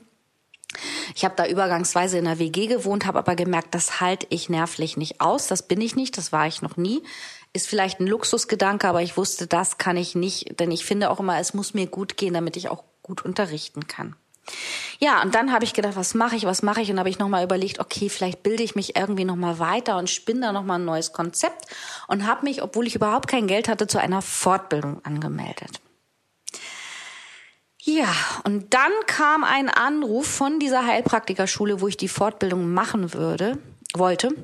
Ich 1.16 1.26
habe 1.26 1.36
da 1.36 1.48
übergangsweise 1.48 2.18
in 2.18 2.26
der 2.26 2.40
WG 2.40 2.68
gewohnt, 2.68 3.06
habe 3.06 3.20
aber 3.20 3.36
gemerkt, 3.36 3.74
das 3.74 4.00
halte 4.00 4.28
ich 4.30 4.50
nervlich 4.50 4.98
nicht 4.98 5.22
aus. 5.22 5.48
Das 5.48 5.68
bin 5.68 5.82
ich 5.82 5.96
nicht, 5.96 6.18
das 6.18 6.32
war 6.32 6.48
ich 6.48 6.62
noch 6.62 6.78
nie. 6.78 7.02
Ist 7.54 7.68
vielleicht 7.68 8.00
ein 8.00 8.08
Luxusgedanke, 8.08 8.88
aber 8.88 9.02
ich 9.02 9.18
wusste, 9.18 9.48
das 9.48 9.78
kann 9.78 9.98
ich 9.98 10.14
nicht, 10.14 10.60
denn 10.60 10.72
ich 10.72 10.86
finde 10.86 11.10
auch 11.10 11.20
immer, 11.20 11.40
es 11.40 11.54
muss 11.54 11.74
mir 11.74 11.88
gut 11.88 12.18
gehen, 12.18 12.34
damit 12.34 12.56
ich 12.58 12.70
auch 12.70 12.84
gut 13.02 13.26
unterrichten 13.26 13.88
kann. 13.88 14.16
Ja, 15.00 15.22
und 15.22 15.36
dann 15.36 15.52
habe 15.52 15.64
ich 15.64 15.74
gedacht, 15.74 15.96
was 15.96 16.14
mache 16.14 16.36
ich, 16.36 16.46
was 16.46 16.62
mache 16.62 16.82
ich? 16.82 16.92
Und 16.92 17.00
habe 17.00 17.10
ich 17.10 17.20
nochmal 17.20 17.44
überlegt, 17.44 17.80
okay, 17.80 18.10
vielleicht 18.10 18.44
bilde 18.44 18.64
ich 18.64 18.76
mich 18.76 18.96
irgendwie 18.96 19.26
nochmal 19.26 19.60
weiter 19.60 19.98
und 19.98 20.10
spinne 20.10 20.42
da 20.42 20.52
nochmal 20.52 20.80
ein 20.80 20.86
neues 20.86 21.14
Konzept 21.14 21.66
und 22.08 22.28
habe 22.28 22.46
mich, 22.46 22.62
obwohl 22.62 22.88
ich 22.88 22.96
überhaupt 22.96 23.28
kein 23.28 23.48
Geld 23.48 23.68
hatte, 23.68 23.88
zu 23.88 24.00
einer 24.00 24.22
Fortbildung 24.22 25.04
angemeldet. 25.06 25.82
Ja, 27.82 28.14
und 28.44 28.74
dann 28.74 28.92
kam 29.08 29.44
ein 29.44 29.70
Anruf 29.70 30.28
von 30.28 30.60
dieser 30.60 30.86
Heilpraktikerschule, 30.86 31.82
wo 31.82 31.88
ich 31.88 31.98
die 31.98 32.10
Fortbildung 32.10 32.74
machen 32.74 33.14
würde, 33.14 33.58
wollte. 33.94 34.36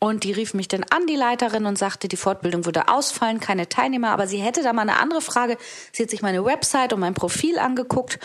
Und 0.00 0.24
die 0.24 0.32
rief 0.32 0.54
mich 0.54 0.68
dann 0.68 0.84
an, 0.84 1.06
die 1.06 1.16
Leiterin, 1.16 1.66
und 1.66 1.76
sagte, 1.76 2.08
die 2.08 2.16
Fortbildung 2.16 2.64
würde 2.64 2.88
ausfallen, 2.88 3.40
keine 3.40 3.68
Teilnehmer, 3.68 4.10
aber 4.10 4.26
sie 4.26 4.38
hätte 4.38 4.62
da 4.62 4.72
mal 4.72 4.82
eine 4.82 4.98
andere 4.98 5.20
Frage. 5.20 5.58
Sie 5.92 6.04
hat 6.04 6.10
sich 6.10 6.22
meine 6.22 6.44
Website 6.44 6.92
und 6.92 7.00
mein 7.00 7.14
Profil 7.14 7.58
angeguckt 7.58 8.18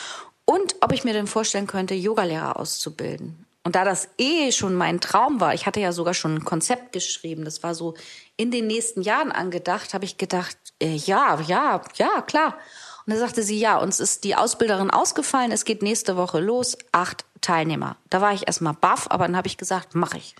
und 0.46 0.75
ob 0.82 0.91
ich 0.91 1.03
mir 1.03 1.13
denn 1.13 1.27
vorstellen 1.27 1.67
könnte, 1.67 1.96
Yogalehrer 1.96 2.60
auszubilden. 2.60 3.46
Und 3.63 3.75
da 3.75 3.86
das 3.86 4.10
eh 4.17 4.51
schon 4.51 4.75
mein 4.75 5.00
Traum 5.00 5.39
war, 5.39 5.53
ich 5.53 5.65
hatte 5.65 5.79
ja 5.79 5.93
sogar 5.93 6.13
schon 6.13 6.36
ein 6.36 6.46
Konzept 6.46 6.91
geschrieben, 6.91 7.46
das 7.46 7.63
war 7.63 7.74
so 7.74 7.96
in 8.36 8.51
den 8.51 8.67
nächsten 8.67 9.01
Jahren 9.01 9.32
angedacht, 9.32 9.93
habe 9.93 10.03
ich 10.03 10.17
gedacht, 10.17 10.58
äh, 10.82 10.96
ja, 10.96 11.39
ja, 11.41 11.82
ja, 11.96 12.22
klar. 12.22 12.58
Und 13.05 13.13
da 13.13 13.19
sagte 13.19 13.43
sie, 13.43 13.60
ja, 13.60 13.77
uns 13.77 14.00
ist 14.00 14.24
die 14.24 14.36
Ausbilderin 14.36 14.91
ausgefallen, 14.91 15.51
es 15.51 15.65
geht 15.65 15.81
nächste 15.81 16.15
Woche 16.15 16.39
los, 16.39 16.77
acht 16.91 17.25
Teilnehmer. 17.41 17.98
Da 18.10 18.22
war 18.22 18.33
ich 18.33 18.48
erstmal 18.48 18.74
baff, 18.74 19.07
aber 19.10 19.25
dann 19.25 19.36
habe 19.36 19.48
ich 19.48 19.57
gesagt, 19.57 19.95
mache 19.95 20.17
ich. 20.17 20.36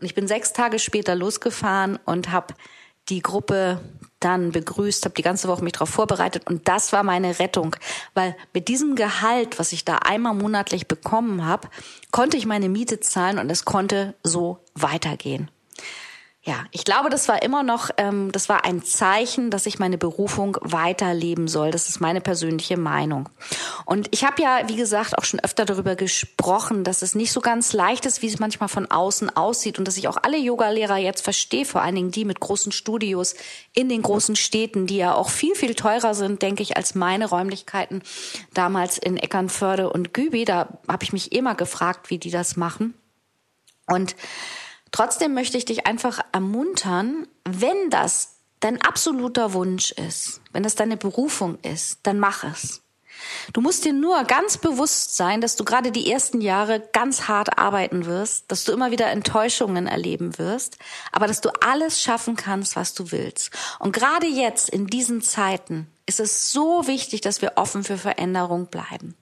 Und 0.00 0.06
ich 0.06 0.14
bin 0.14 0.28
sechs 0.28 0.52
Tage 0.52 0.78
später 0.78 1.14
losgefahren 1.14 1.98
und 2.04 2.30
habe 2.30 2.54
die 3.08 3.22
Gruppe 3.22 3.80
dann 4.20 4.52
begrüßt, 4.52 5.04
habe 5.04 5.14
die 5.14 5.22
ganze 5.22 5.48
Woche 5.48 5.64
mich 5.64 5.72
darauf 5.72 5.88
vorbereitet 5.88 6.46
und 6.46 6.68
das 6.68 6.92
war 6.92 7.02
meine 7.02 7.38
Rettung, 7.38 7.76
weil 8.14 8.36
mit 8.52 8.68
diesem 8.68 8.96
Gehalt, 8.96 9.58
was 9.58 9.72
ich 9.72 9.84
da 9.84 9.96
einmal 9.96 10.34
monatlich 10.34 10.88
bekommen 10.88 11.46
habe, 11.46 11.68
konnte 12.10 12.36
ich 12.36 12.44
meine 12.44 12.68
Miete 12.68 13.00
zahlen 13.00 13.38
und 13.38 13.48
es 13.48 13.64
konnte 13.64 14.14
so 14.22 14.58
weitergehen. 14.74 15.50
Ja, 16.48 16.64
ich 16.70 16.86
glaube, 16.86 17.10
das 17.10 17.28
war 17.28 17.42
immer 17.42 17.62
noch, 17.62 17.90
ähm, 17.98 18.32
das 18.32 18.48
war 18.48 18.64
ein 18.64 18.82
Zeichen, 18.82 19.50
dass 19.50 19.66
ich 19.66 19.78
meine 19.78 19.98
Berufung 19.98 20.56
weiterleben 20.62 21.46
soll. 21.46 21.70
Das 21.70 21.90
ist 21.90 22.00
meine 22.00 22.22
persönliche 22.22 22.78
Meinung. 22.78 23.28
Und 23.84 24.08
ich 24.12 24.24
habe 24.24 24.40
ja, 24.40 24.62
wie 24.66 24.76
gesagt, 24.76 25.18
auch 25.18 25.24
schon 25.24 25.40
öfter 25.40 25.66
darüber 25.66 25.94
gesprochen, 25.94 26.84
dass 26.84 27.02
es 27.02 27.14
nicht 27.14 27.32
so 27.32 27.42
ganz 27.42 27.74
leicht 27.74 28.06
ist, 28.06 28.22
wie 28.22 28.28
es 28.28 28.38
manchmal 28.38 28.70
von 28.70 28.90
außen 28.90 29.36
aussieht 29.36 29.78
und 29.78 29.86
dass 29.86 29.98
ich 29.98 30.08
auch 30.08 30.16
alle 30.22 30.38
Yogalehrer 30.38 30.96
jetzt 30.96 31.20
verstehe, 31.20 31.66
vor 31.66 31.82
allen 31.82 31.96
Dingen 31.96 32.12
die 32.12 32.24
mit 32.24 32.40
großen 32.40 32.72
Studios 32.72 33.34
in 33.74 33.90
den 33.90 34.00
großen 34.00 34.34
Städten, 34.34 34.86
die 34.86 34.96
ja 34.96 35.14
auch 35.14 35.28
viel, 35.28 35.54
viel 35.54 35.74
teurer 35.74 36.14
sind, 36.14 36.40
denke 36.40 36.62
ich, 36.62 36.78
als 36.78 36.94
meine 36.94 37.28
Räumlichkeiten 37.28 38.00
damals 38.54 38.96
in 38.96 39.18
Eckernförde 39.18 39.90
und 39.90 40.14
Gübi. 40.14 40.46
Da 40.46 40.78
habe 40.88 41.04
ich 41.04 41.12
mich 41.12 41.32
immer 41.32 41.54
gefragt, 41.54 42.08
wie 42.08 42.16
die 42.16 42.30
das 42.30 42.56
machen. 42.56 42.94
Und 43.86 44.16
Trotzdem 44.92 45.34
möchte 45.34 45.58
ich 45.58 45.64
dich 45.64 45.86
einfach 45.86 46.20
ermuntern, 46.32 47.26
wenn 47.44 47.90
das 47.90 48.36
dein 48.60 48.80
absoluter 48.82 49.52
Wunsch 49.52 49.92
ist, 49.92 50.40
wenn 50.52 50.62
das 50.62 50.74
deine 50.74 50.96
Berufung 50.96 51.58
ist, 51.62 52.00
dann 52.02 52.18
mach 52.18 52.44
es. 52.44 52.82
Du 53.52 53.60
musst 53.60 53.84
dir 53.84 53.92
nur 53.92 54.22
ganz 54.24 54.58
bewusst 54.58 55.16
sein, 55.16 55.40
dass 55.40 55.56
du 55.56 55.64
gerade 55.64 55.90
die 55.90 56.10
ersten 56.10 56.40
Jahre 56.40 56.80
ganz 56.92 57.28
hart 57.28 57.58
arbeiten 57.58 58.06
wirst, 58.06 58.50
dass 58.50 58.64
du 58.64 58.72
immer 58.72 58.90
wieder 58.90 59.10
Enttäuschungen 59.10 59.86
erleben 59.86 60.38
wirst, 60.38 60.78
aber 61.12 61.26
dass 61.26 61.40
du 61.40 61.50
alles 61.60 62.00
schaffen 62.00 62.36
kannst, 62.36 62.76
was 62.76 62.94
du 62.94 63.10
willst. 63.10 63.50
Und 63.78 63.92
gerade 63.92 64.26
jetzt 64.26 64.68
in 64.68 64.86
diesen 64.86 65.22
Zeiten 65.22 65.88
ist 66.06 66.20
es 66.20 66.52
so 66.52 66.86
wichtig, 66.86 67.20
dass 67.20 67.42
wir 67.42 67.52
offen 67.56 67.84
für 67.84 67.98
Veränderung 67.98 68.66
bleiben. 68.66 69.14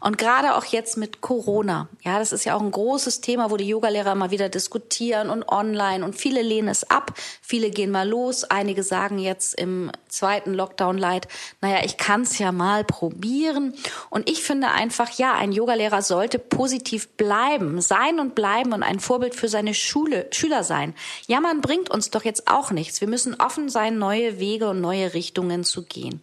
Und 0.00 0.18
gerade 0.18 0.54
auch 0.56 0.64
jetzt 0.64 0.96
mit 0.96 1.20
Corona, 1.20 1.88
ja, 2.02 2.18
das 2.18 2.32
ist 2.32 2.44
ja 2.44 2.54
auch 2.54 2.60
ein 2.60 2.70
großes 2.70 3.20
Thema, 3.20 3.50
wo 3.50 3.56
die 3.56 3.68
Yogalehrer 3.68 4.14
mal 4.14 4.30
wieder 4.30 4.48
diskutieren 4.48 5.30
und 5.30 5.48
online 5.48 6.04
und 6.04 6.14
viele 6.14 6.42
lehnen 6.42 6.68
es 6.68 6.88
ab, 6.90 7.12
viele 7.40 7.70
gehen 7.70 7.90
mal 7.90 8.08
los, 8.08 8.44
einige 8.44 8.82
sagen 8.82 9.18
jetzt 9.18 9.54
im 9.54 9.90
zweiten 10.08 10.54
Lockdown 10.54 10.98
Light, 10.98 11.28
naja, 11.60 11.84
ich 11.84 11.96
kann 11.96 12.22
es 12.22 12.38
ja 12.38 12.52
mal 12.52 12.84
probieren. 12.84 13.74
Und 14.10 14.28
ich 14.28 14.42
finde 14.42 14.68
einfach, 14.68 15.10
ja, 15.12 15.34
ein 15.34 15.52
Yogalehrer 15.52 16.02
sollte 16.02 16.38
positiv 16.38 17.08
bleiben, 17.10 17.80
sein 17.80 18.20
und 18.20 18.34
bleiben 18.34 18.72
und 18.72 18.82
ein 18.82 19.00
Vorbild 19.00 19.34
für 19.34 19.48
seine 19.48 19.74
Schule, 19.74 20.26
Schüler 20.30 20.64
sein. 20.64 20.94
Ja, 21.26 21.40
man 21.40 21.60
bringt 21.60 21.90
uns 21.90 22.10
doch 22.10 22.24
jetzt 22.24 22.48
auch 22.48 22.70
nichts. 22.70 23.00
Wir 23.00 23.08
müssen 23.08 23.40
offen 23.40 23.68
sein, 23.68 23.98
neue 23.98 24.38
Wege 24.38 24.68
und 24.68 24.80
neue 24.80 25.14
Richtungen 25.14 25.64
zu 25.64 25.82
gehen. 25.82 26.20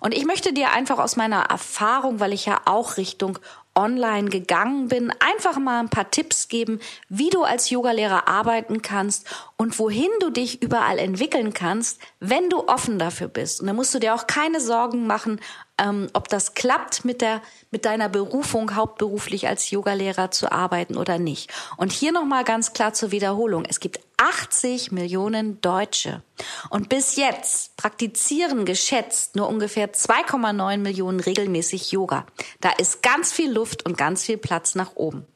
Und 0.00 0.14
ich 0.14 0.24
möchte 0.24 0.52
dir 0.52 0.72
einfach 0.72 0.98
aus 0.98 1.16
meiner 1.16 1.42
Erfahrung, 1.42 2.20
weil 2.20 2.32
ich 2.32 2.46
ja 2.46 2.60
auch 2.64 2.85
Richtung 2.96 3.38
online 3.76 4.30
gegangen 4.30 4.88
bin, 4.88 5.12
einfach 5.20 5.58
mal 5.58 5.80
ein 5.80 5.90
paar 5.90 6.10
Tipps 6.10 6.48
geben, 6.48 6.80
wie 7.08 7.28
du 7.28 7.42
als 7.42 7.70
Yogalehrer 7.70 8.26
arbeiten 8.26 8.80
kannst 8.80 9.26
und 9.56 9.78
wohin 9.78 10.10
du 10.20 10.30
dich 10.30 10.62
überall 10.62 10.98
entwickeln 10.98 11.52
kannst, 11.52 12.00
wenn 12.18 12.48
du 12.48 12.66
offen 12.68 12.98
dafür 12.98 13.28
bist. 13.28 13.60
Und 13.60 13.66
da 13.66 13.74
musst 13.74 13.94
du 13.94 13.98
dir 13.98 14.14
auch 14.14 14.26
keine 14.26 14.60
Sorgen 14.60 15.06
machen, 15.06 15.40
ähm, 15.78 16.08
ob 16.12 16.28
das 16.28 16.54
klappt 16.54 17.04
mit 17.04 17.20
der 17.20 17.42
mit 17.70 17.84
deiner 17.84 18.08
Berufung 18.08 18.74
hauptberuflich 18.74 19.48
als 19.48 19.70
Yogalehrer 19.70 20.30
zu 20.30 20.50
arbeiten 20.50 20.96
oder 20.96 21.18
nicht. 21.18 21.52
Und 21.76 21.92
hier 21.92 22.12
noch 22.12 22.24
mal 22.24 22.44
ganz 22.44 22.72
klar 22.72 22.94
zur 22.94 23.10
Wiederholung: 23.10 23.64
Es 23.66 23.80
gibt 23.80 24.00
80 24.16 24.92
Millionen 24.92 25.60
Deutsche 25.60 26.22
und 26.70 26.88
bis 26.88 27.16
jetzt 27.16 27.76
praktizieren 27.76 28.64
geschätzt 28.64 29.36
nur 29.36 29.48
ungefähr 29.48 29.92
2,9 29.92 30.78
Millionen 30.78 31.20
regelmäßig 31.20 31.92
Yoga. 31.92 32.24
Da 32.60 32.70
ist 32.70 33.02
ganz 33.02 33.32
viel 33.32 33.52
Luft 33.52 33.84
und 33.84 33.98
ganz 33.98 34.24
viel 34.24 34.38
Platz 34.38 34.74
nach 34.74 34.96
oben. 34.96 35.26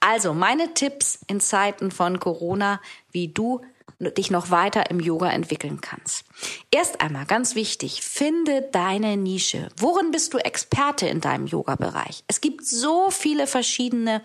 Also 0.00 0.32
meine 0.32 0.74
Tipps 0.74 1.18
in 1.26 1.40
Zeiten 1.40 1.90
von 1.90 2.20
Corona, 2.20 2.80
wie 3.10 3.28
du 3.28 3.62
dich 3.98 4.30
noch 4.30 4.50
weiter 4.50 4.90
im 4.90 5.00
Yoga 5.00 5.30
entwickeln 5.30 5.80
kannst. 5.80 6.24
Erst 6.70 7.00
einmal 7.00 7.26
ganz 7.26 7.54
wichtig, 7.54 8.02
finde 8.02 8.62
deine 8.72 9.16
Nische. 9.16 9.68
Worin 9.76 10.10
bist 10.10 10.34
du 10.34 10.38
Experte 10.38 11.08
in 11.08 11.20
deinem 11.20 11.46
Yoga-Bereich? 11.46 12.22
Es 12.28 12.40
gibt 12.40 12.64
so 12.64 13.10
viele 13.10 13.46
verschiedene 13.46 14.22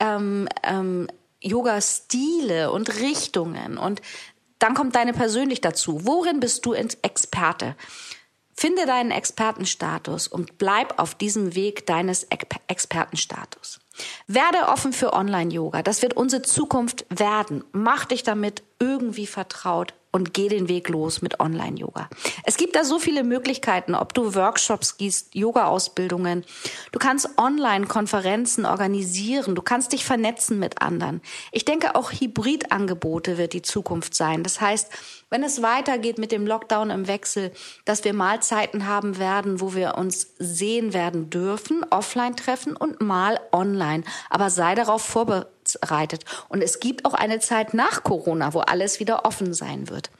ähm, 0.00 0.48
ähm, 0.62 1.08
Yoga-Stile 1.40 2.72
und 2.72 3.00
Richtungen 3.00 3.78
und 3.78 4.02
dann 4.58 4.74
kommt 4.74 4.96
deine 4.96 5.12
persönlich 5.12 5.60
dazu. 5.60 6.06
Worin 6.06 6.40
bist 6.40 6.64
du 6.64 6.72
Experte? 6.72 7.76
Finde 8.56 8.86
deinen 8.86 9.10
Expertenstatus 9.10 10.28
und 10.28 10.58
bleib 10.58 10.98
auf 10.98 11.14
diesem 11.14 11.54
Weg 11.54 11.86
deines 11.86 12.26
Expertenstatus. 12.68 13.80
Werde 14.26 14.68
offen 14.68 14.92
für 14.92 15.12
Online-Yoga. 15.12 15.82
Das 15.82 16.02
wird 16.02 16.14
unsere 16.14 16.42
Zukunft 16.42 17.04
werden. 17.10 17.64
Mach 17.72 18.04
dich 18.04 18.22
damit 18.22 18.62
irgendwie 18.78 19.26
vertraut 19.26 19.94
und 20.14 20.32
geh 20.32 20.48
den 20.48 20.68
Weg 20.68 20.88
los 20.88 21.22
mit 21.22 21.40
Online-Yoga. 21.40 22.08
Es 22.44 22.56
gibt 22.56 22.76
da 22.76 22.84
so 22.84 23.00
viele 23.00 23.24
Möglichkeiten, 23.24 23.96
ob 23.96 24.14
du 24.14 24.36
Workshops 24.36 24.96
gehst, 24.96 25.34
Yoga-Ausbildungen. 25.34 26.44
Du 26.92 27.00
kannst 27.00 27.28
Online-Konferenzen 27.36 28.64
organisieren. 28.64 29.56
Du 29.56 29.62
kannst 29.62 29.92
dich 29.92 30.04
vernetzen 30.04 30.60
mit 30.60 30.80
anderen. 30.80 31.20
Ich 31.50 31.64
denke, 31.64 31.96
auch 31.96 32.12
Hybrid-Angebote 32.12 33.38
wird 33.38 33.54
die 33.54 33.62
Zukunft 33.62 34.14
sein. 34.14 34.44
Das 34.44 34.60
heißt, 34.60 34.88
wenn 35.30 35.42
es 35.42 35.62
weitergeht 35.62 36.18
mit 36.18 36.30
dem 36.30 36.46
Lockdown 36.46 36.90
im 36.90 37.08
Wechsel, 37.08 37.50
dass 37.84 38.04
wir 38.04 38.14
mal 38.14 38.40
Zeiten 38.40 38.86
haben 38.86 39.18
werden, 39.18 39.60
wo 39.60 39.74
wir 39.74 39.96
uns 39.98 40.28
sehen 40.38 40.92
werden 40.92 41.28
dürfen, 41.28 41.84
offline 41.90 42.36
treffen 42.36 42.76
und 42.76 43.00
mal 43.00 43.40
online. 43.50 44.04
Aber 44.30 44.48
sei 44.48 44.76
darauf 44.76 45.02
vorbereitet 45.02 45.53
reitet. 45.82 46.24
Und 46.48 46.62
es 46.62 46.80
gibt 46.80 47.04
auch 47.04 47.14
eine 47.14 47.40
Zeit 47.40 47.74
nach 47.74 48.02
Corona, 48.02 48.54
wo 48.54 48.60
alles 48.60 49.00
wieder 49.00 49.24
offen 49.24 49.54
sein 49.54 49.88
wird. 49.88 50.10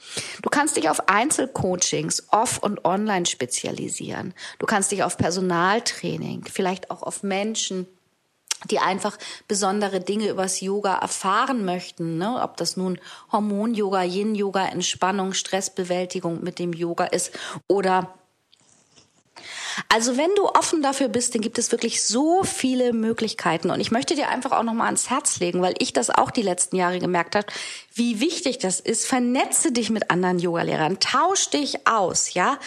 Du 0.43 0.51
kannst 0.51 0.77
dich 0.77 0.89
auf 0.89 1.09
Einzelcoachings 1.09 2.29
off 2.31 2.59
und 2.59 2.85
online 2.85 3.27
spezialisieren. 3.27 4.35
Du 4.59 4.67
kannst 4.67 4.93
dich 4.93 5.03
auf 5.03 5.17
Personaltraining, 5.17 6.45
vielleicht 6.51 6.91
auch 6.91 7.03
auf 7.03 7.23
Menschen, 7.23 7.87
die 8.71 8.79
einfach 8.79 9.19
besondere 9.49 10.01
Dinge 10.01 10.29
übers 10.29 10.61
Yoga 10.61 10.95
erfahren 10.95 11.65
möchten, 11.65 12.19
ne? 12.19 12.41
ob 12.43 12.57
das 12.57 12.77
nun 12.77 12.99
Hormon-Yoga, 13.33 14.03
Yin-Yoga, 14.03 14.67
Entspannung, 14.67 15.33
Stressbewältigung 15.33 16.43
mit 16.43 16.59
dem 16.59 16.73
Yoga 16.73 17.05
ist 17.05 17.33
oder 17.69 18.15
also 19.89 20.17
wenn 20.17 20.35
du 20.37 20.47
offen 20.47 20.83
dafür 20.83 21.09
bist, 21.09 21.35
dann 21.35 21.43
gibt 21.43 21.59
es 21.59 21.73
wirklich 21.73 22.05
so 22.05 22.45
viele 22.45 22.93
Möglichkeiten. 22.93 23.71
Und 23.71 23.81
ich 23.81 23.91
möchte 23.91 24.15
dir 24.15 24.29
einfach 24.29 24.53
auch 24.53 24.63
nochmal 24.63 24.87
ans 24.87 25.11
Herz 25.11 25.41
legen, 25.41 25.63
weil 25.63 25.75
ich 25.79 25.93
das 25.93 26.11
auch 26.11 26.31
die 26.31 26.43
letzten 26.43 26.77
Jahre 26.77 26.99
gemerkt 26.99 27.37
habe, 27.37 27.47
wie 27.95 28.21
wichtig 28.21 28.59
das 28.59 28.81
ist. 28.81 29.07
Vernetze 29.07 29.73
dich 29.73 29.91
mit 29.91 30.11
anderen 30.11 30.39
Yogalehrern, 30.39 31.01
tausch 31.01 31.51
dich 31.51 31.87
aus, 31.87 32.35
ja. 32.35 32.59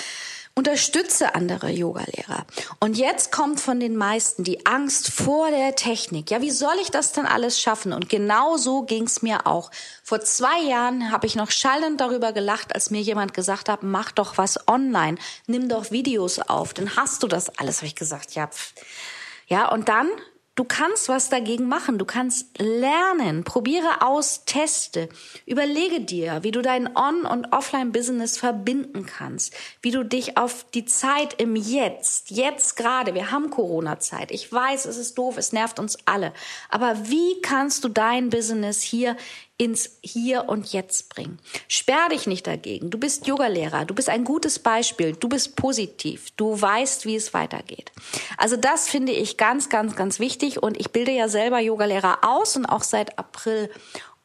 Unterstütze 0.58 1.36
andere 1.36 1.70
Yogalehrer. 1.70 2.48
Und 2.80 2.98
jetzt 2.98 3.32
kommt 3.32 3.60
von 3.60 3.80
den 3.80 3.96
meisten 3.96 4.44
die 4.44 4.66
Angst 4.66 5.12
vor 5.12 5.52
der 5.52 5.76
Technik. 5.76 6.32
Ja, 6.32 6.42
wie 6.42 6.50
soll 6.50 6.74
ich 6.82 6.90
das 6.90 7.12
denn 7.12 7.28
alles 7.28 7.62
schaffen? 7.62 7.94
Und 7.94 8.10
genau 8.10 8.58
so 8.58 8.82
ging's 8.82 9.22
mir 9.22 9.46
auch. 9.46 9.70
Vor 10.02 10.20
zwei 10.22 10.60
Jahren 10.62 11.12
habe 11.12 11.28
ich 11.28 11.36
noch 11.36 11.52
schallend 11.52 12.02
darüber 12.02 12.34
gelacht, 12.34 12.74
als 12.74 12.90
mir 12.90 13.02
jemand 13.02 13.36
gesagt 13.36 13.70
hat, 13.70 13.84
mach 13.84 14.12
doch 14.12 14.40
was 14.40 14.68
online, 14.68 15.20
nimm 15.46 15.70
doch 15.70 15.92
Videos 15.92 16.40
auf, 16.40 16.74
dann 16.74 16.96
hast 16.96 17.22
du 17.22 17.28
das 17.28 17.56
alles. 17.60 17.78
Habe 17.78 17.88
ich 17.88 17.96
gesagt, 17.96 18.34
ja. 18.34 18.50
Ja, 19.46 19.70
und 19.70 19.90
dann 19.90 20.10
Du 20.58 20.64
kannst 20.64 21.08
was 21.08 21.30
dagegen 21.30 21.68
machen. 21.68 22.00
Du 22.00 22.06
kannst 22.06 22.58
lernen. 22.58 23.44
Probiere 23.44 24.02
aus, 24.02 24.44
teste. 24.46 25.08
Überlege 25.46 26.02
dir, 26.02 26.40
wie 26.42 26.50
du 26.50 26.64
dein 26.64 26.98
On- 26.98 27.28
und 27.28 27.54
Offline-Business 27.54 28.40
verbinden 28.40 29.06
kannst. 29.06 29.54
Wie 29.84 29.92
du 29.92 30.04
dich 30.04 30.36
auf 30.36 30.66
die 30.72 30.86
Zeit 30.86 31.40
im 31.40 31.56
Jetzt, 31.56 32.32
jetzt 32.32 32.76
gerade, 32.76 33.14
wir 33.14 33.30
haben 33.30 33.52
Corona-Zeit. 33.52 34.32
Ich 34.32 34.52
weiß, 34.52 34.86
es 34.86 34.98
ist 34.98 35.16
doof, 35.20 35.38
es 35.38 35.54
nervt 35.54 35.78
uns 35.78 35.96
alle. 36.06 36.34
Aber 36.70 37.08
wie 37.08 37.40
kannst 37.44 37.84
du 37.84 37.90
dein 37.90 38.32
Business 38.32 38.82
hier 38.82 39.16
ins 39.58 39.98
Hier 40.02 40.50
und 40.50 40.72
Jetzt 40.72 41.10
bringen. 41.10 41.40
Sperr 41.68 42.10
dich 42.10 42.28
nicht 42.28 42.46
dagegen. 42.46 42.92
Du 42.92 43.00
bist 43.00 43.26
Yogalehrer, 43.26 43.86
du 43.86 43.96
bist 43.96 44.10
ein 44.10 44.24
gutes 44.24 44.60
Beispiel, 44.60 45.14
du 45.14 45.30
bist 45.30 45.56
positiv, 45.56 46.30
du 46.38 46.60
weißt, 46.60 47.06
wie 47.06 47.16
es 47.16 47.34
weitergeht. 47.34 47.92
Also 48.38 48.56
das 48.56 48.88
finde 48.88 49.14
ich 49.14 49.38
ganz, 49.38 49.70
ganz, 49.70 49.96
ganz 49.96 50.20
wichtig 50.20 50.62
und 50.62 50.80
ich 50.80 50.92
bilde 50.92 51.12
ja 51.12 51.28
selber 51.28 51.60
Yogalehrer 51.60 52.20
aus 52.22 52.56
und 52.56 52.66
auch 52.66 52.84
seit 52.84 53.18
April 53.18 53.72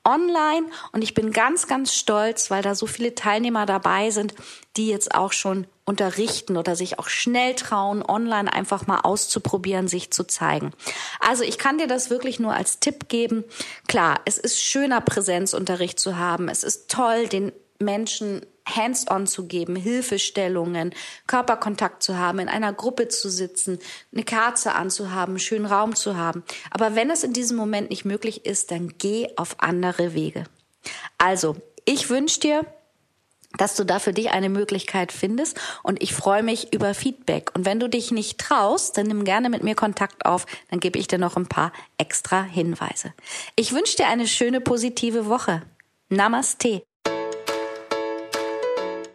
online 0.05 0.67
und 0.93 1.03
ich 1.03 1.15
bin 1.15 1.33
ganz, 1.33 1.67
ganz 1.67 1.95
stolz, 1.95 2.51
weil 2.51 2.63
da 2.63 2.75
so 2.75 2.87
viele 2.87 3.15
Teilnehmer 3.15 3.67
dabei 3.67 4.11
sind, 4.11 4.35
die 4.77 4.89
jetzt 4.89 5.15
auch 5.15 5.33
schon 5.33 5.67
unterrichten 5.85 6.57
oder 6.57 6.77
sich 6.77 6.99
auch 6.99 7.09
schnell 7.09 7.55
trauen, 7.55 8.03
online 8.03 8.53
einfach 8.53 8.87
mal 8.87 9.01
auszuprobieren, 9.01 9.89
sich 9.89 10.11
zu 10.13 10.25
zeigen. 10.25 10.73
Also 11.21 11.43
ich 11.43 11.59
kann 11.59 11.79
dir 11.79 11.89
das 11.89 12.11
wirklich 12.11 12.39
nur 12.39 12.55
als 12.55 12.79
Tipp 12.79 13.09
geben. 13.09 13.45
Klar, 13.89 14.21
es 14.25 14.39
ist 14.39 14.63
schöner 14.63 15.01
Präsenzunterricht 15.01 15.99
zu 15.99 16.17
haben. 16.17 16.49
Es 16.49 16.63
ist 16.63 16.89
toll, 16.91 17.27
den 17.27 17.53
Menschen 17.83 18.47
hands-on 18.67 19.27
zu 19.27 19.47
geben, 19.47 19.77
Hilfestellungen, 19.77 20.95
Körperkontakt 21.27 22.03
zu 22.03 22.17
haben, 22.17 22.39
in 22.39 22.49
einer 22.49 22.73
Gruppe 22.73 23.09
zu 23.09 23.29
sitzen, 23.29 23.79
eine 24.13 24.25
Kerze 24.25 24.75
anzuhaben, 24.75 25.39
schönen 25.39 25.67
Raum 25.67 25.95
zu 25.95 26.17
haben. 26.17 26.45
Aber 26.71 26.95
wenn 26.95 27.11
es 27.11 27.25
in 27.25 27.33
diesem 27.33 27.57
Moment 27.57 27.91
nicht 27.91 28.05
möglich 28.05 28.47
ist, 28.47 28.71
dann 28.71 28.95
geh 28.99 29.29
auf 29.37 29.57
andere 29.59 30.15
Wege. 30.15 30.45
Also, 31.19 31.57
ich 31.85 32.09
wünsche 32.11 32.41
dir, 32.41 32.67
dass 33.59 33.77
du 33.77 33.85
da 33.85 33.99
für 33.99 34.13
dich 34.13 34.31
eine 34.31 34.49
Möglichkeit 34.49 35.13
findest 35.13 35.61
und 35.83 36.03
ich 36.03 36.15
freue 36.15 36.43
mich 36.43 36.73
über 36.73 36.95
Feedback. 36.95 37.51
Und 37.55 37.67
wenn 37.67 37.81
du 37.81 37.89
dich 37.89 38.11
nicht 38.11 38.39
traust, 38.39 38.97
dann 38.97 39.07
nimm 39.07 39.25
gerne 39.25 39.51
mit 39.51 39.63
mir 39.63 39.75
Kontakt 39.75 40.25
auf, 40.25 40.47
dann 40.71 40.81
gebe 40.81 40.99
ich 40.99 41.07
dir 41.07 41.19
noch 41.19 41.37
ein 41.37 41.49
paar 41.49 41.73
extra 41.99 42.43
Hinweise. 42.43 43.13
Ich 43.57 43.73
wünsche 43.73 43.97
dir 43.97 44.07
eine 44.07 44.27
schöne 44.27 44.61
positive 44.61 45.27
Woche. 45.27 45.63
Namaste. 46.09 46.83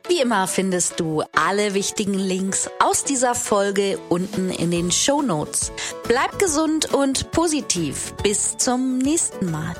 Wie 0.07 0.21
immer 0.21 0.47
findest 0.47 1.01
du 1.01 1.23
alle 1.33 1.73
wichtigen 1.73 2.13
Links 2.13 2.69
aus 2.79 3.03
dieser 3.03 3.35
Folge 3.35 3.99
unten 4.07 4.49
in 4.51 4.71
den 4.71 4.89
Show 4.89 5.21
Notes. 5.21 5.71
Bleib 6.07 6.39
gesund 6.39 6.93
und 6.93 7.31
positiv. 7.31 8.13
Bis 8.23 8.57
zum 8.57 8.99
nächsten 8.99 9.51
Mal. 9.51 9.75